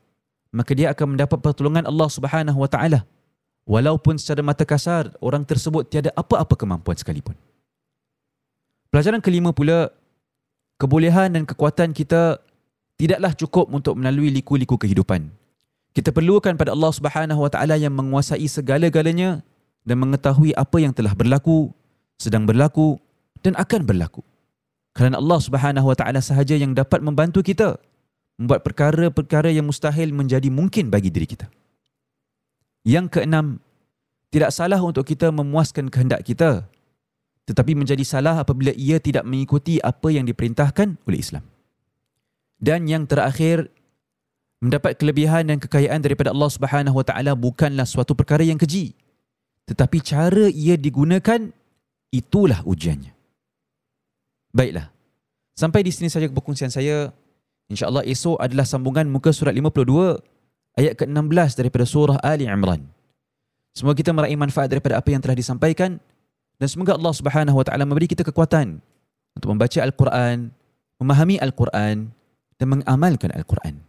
maka 0.54 0.72
dia 0.72 0.94
akan 0.94 1.14
mendapat 1.18 1.38
pertolongan 1.42 1.86
Allah 1.86 2.08
Subhanahu 2.10 2.58
wa 2.58 2.70
taala 2.70 3.06
walaupun 3.66 4.16
secara 4.16 4.40
mata 4.40 4.62
kasar 4.62 5.12
orang 5.18 5.42
tersebut 5.42 5.84
tiada 5.90 6.14
apa-apa 6.14 6.54
kemampuan 6.54 6.94
sekalipun. 6.96 7.34
Pelajaran 8.88 9.20
kelima 9.20 9.50
pula 9.50 9.90
kebolehan 10.78 11.34
dan 11.34 11.42
kekuatan 11.44 11.90
kita 11.92 12.38
tidaklah 12.96 13.34
cukup 13.36 13.68
untuk 13.74 13.98
melalui 13.98 14.32
liku-liku 14.32 14.80
kehidupan. 14.80 15.28
Kita 15.92 16.14
perlukan 16.14 16.54
pada 16.56 16.72
Allah 16.72 16.92
Subhanahu 16.94 17.40
Wa 17.44 17.50
Taala 17.52 17.76
yang 17.76 17.92
menguasai 17.92 18.46
segala-galanya 18.46 19.42
dan 19.84 19.96
mengetahui 20.00 20.54
apa 20.56 20.76
yang 20.80 20.92
telah 20.94 21.12
berlaku, 21.12 21.72
sedang 22.16 22.46
berlaku 22.46 22.96
dan 23.40 23.56
akan 23.58 23.84
berlaku. 23.84 24.22
Kerana 24.96 25.20
Allah 25.20 25.40
Subhanahu 25.40 25.92
Wa 25.92 25.96
Taala 25.96 26.20
sahaja 26.24 26.56
yang 26.56 26.72
dapat 26.72 27.04
membantu 27.04 27.44
kita 27.44 27.76
membuat 28.36 28.64
perkara-perkara 28.64 29.48
yang 29.52 29.68
mustahil 29.68 30.12
menjadi 30.12 30.52
mungkin 30.52 30.92
bagi 30.92 31.08
diri 31.08 31.24
kita. 31.24 31.48
Yang 32.86 33.18
keenam, 33.18 33.58
tidak 34.30 34.54
salah 34.54 34.78
untuk 34.78 35.02
kita 35.02 35.34
memuaskan 35.34 35.90
kehendak 35.90 36.22
kita, 36.22 36.70
tetapi 37.50 37.74
menjadi 37.74 38.06
salah 38.06 38.38
apabila 38.38 38.70
ia 38.78 39.02
tidak 39.02 39.26
mengikuti 39.26 39.82
apa 39.82 40.06
yang 40.14 40.22
diperintahkan 40.22 40.94
oleh 41.02 41.18
Islam. 41.18 41.42
Dan 42.62 42.86
yang 42.86 43.10
terakhir, 43.10 43.74
mendapat 44.62 45.02
kelebihan 45.02 45.50
dan 45.50 45.58
kekayaan 45.58 45.98
daripada 45.98 46.30
Allah 46.30 46.46
Subhanahu 46.46 47.02
Wa 47.02 47.06
Taala 47.10 47.34
bukanlah 47.34 47.90
suatu 47.90 48.14
perkara 48.14 48.46
yang 48.46 48.56
keji, 48.56 48.94
tetapi 49.66 49.98
cara 49.98 50.46
ia 50.46 50.78
digunakan 50.78 51.50
itulah 52.14 52.62
ujiannya. 52.62 53.12
Baiklah. 54.54 54.94
Sampai 55.58 55.82
di 55.82 55.90
sini 55.90 56.06
saja 56.06 56.30
perkongsian 56.30 56.70
saya. 56.70 57.10
InsyaAllah 57.66 58.06
esok 58.06 58.38
adalah 58.38 58.62
sambungan 58.62 59.10
muka 59.10 59.34
surat 59.34 59.50
52 59.50 60.35
ayat 60.76 60.94
ke-16 61.00 61.56
daripada 61.56 61.84
surah 61.88 62.20
Ali 62.20 62.44
Imran. 62.46 62.84
Semoga 63.72 63.96
kita 63.96 64.12
meraih 64.12 64.36
manfaat 64.36 64.72
daripada 64.72 64.96
apa 64.96 65.08
yang 65.12 65.20
telah 65.20 65.36
disampaikan 65.36 66.00
dan 66.56 66.68
semoga 66.68 66.96
Allah 66.96 67.12
Subhanahu 67.12 67.56
Wa 67.60 67.64
Taala 67.68 67.84
memberi 67.84 68.08
kita 68.08 68.24
kekuatan 68.24 68.80
untuk 69.36 69.48
membaca 69.52 69.78
Al-Quran, 69.84 70.48
memahami 70.96 71.36
Al-Quran 71.40 72.08
dan 72.56 72.66
mengamalkan 72.68 73.32
Al-Quran. 73.36 73.80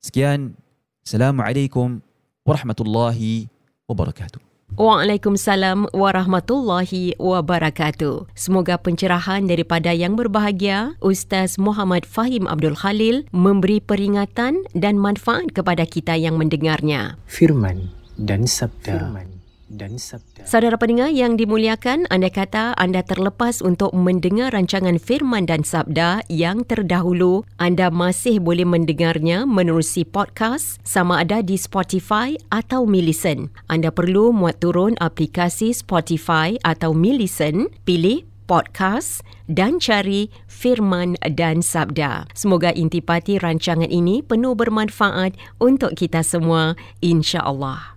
Sekian. 0.00 0.56
Assalamualaikum 1.02 1.98
warahmatullahi 2.46 3.50
wabarakatuh. 3.90 4.51
Waalaikumsalam 4.80 5.92
warahmatullahi 5.92 7.12
wabarakatuh. 7.20 8.32
Semoga 8.32 8.80
pencerahan 8.80 9.44
daripada 9.44 9.92
yang 9.92 10.16
berbahagia 10.16 10.96
Ustaz 11.04 11.60
Muhammad 11.60 12.08
Fahim 12.08 12.48
Abdul 12.48 12.80
Khalil 12.80 13.28
memberi 13.36 13.84
peringatan 13.84 14.64
dan 14.72 14.96
manfaat 14.96 15.52
kepada 15.52 15.84
kita 15.84 16.16
yang 16.16 16.40
mendengarnya. 16.40 17.20
Firman 17.28 17.92
dan 18.16 18.48
sabda. 18.48 18.96
Firman 18.96 19.41
dan 19.72 19.96
sabda. 19.96 20.44
Saudara 20.44 20.76
pendengar 20.76 21.08
yang 21.08 21.40
dimuliakan, 21.40 22.04
anda 22.12 22.28
kata 22.28 22.76
anda 22.76 23.00
terlepas 23.00 23.64
untuk 23.64 23.90
mendengar 23.96 24.52
rancangan 24.52 25.00
firman 25.00 25.48
dan 25.48 25.64
sabda 25.64 26.22
yang 26.28 26.62
terdahulu. 26.62 27.48
Anda 27.56 27.88
masih 27.88 28.38
boleh 28.38 28.68
mendengarnya 28.68 29.48
menerusi 29.48 30.04
podcast 30.04 30.78
sama 30.84 31.24
ada 31.24 31.40
di 31.40 31.56
Spotify 31.56 32.36
atau 32.52 32.84
Millicent. 32.84 33.48
Anda 33.72 33.88
perlu 33.88 34.30
muat 34.30 34.60
turun 34.60 34.94
aplikasi 35.00 35.72
Spotify 35.72 36.54
atau 36.62 36.92
Millicent, 36.92 37.72
pilih 37.88 38.28
podcast 38.52 39.24
dan 39.48 39.80
cari 39.80 40.28
firman 40.44 41.16
dan 41.32 41.64
sabda. 41.64 42.28
Semoga 42.36 42.74
intipati 42.74 43.40
rancangan 43.40 43.88
ini 43.88 44.20
penuh 44.20 44.52
bermanfaat 44.52 45.38
untuk 45.56 45.96
kita 45.96 46.20
semua 46.20 46.76
insya-Allah. 47.00 47.96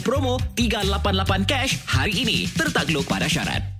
promo 0.00 0.40
388 0.56 1.44
cash 1.44 1.78
hari 1.86 2.24
ini. 2.24 2.48
Tertakluk 2.48 3.06
pada 3.06 3.28
syarat. 3.28 3.73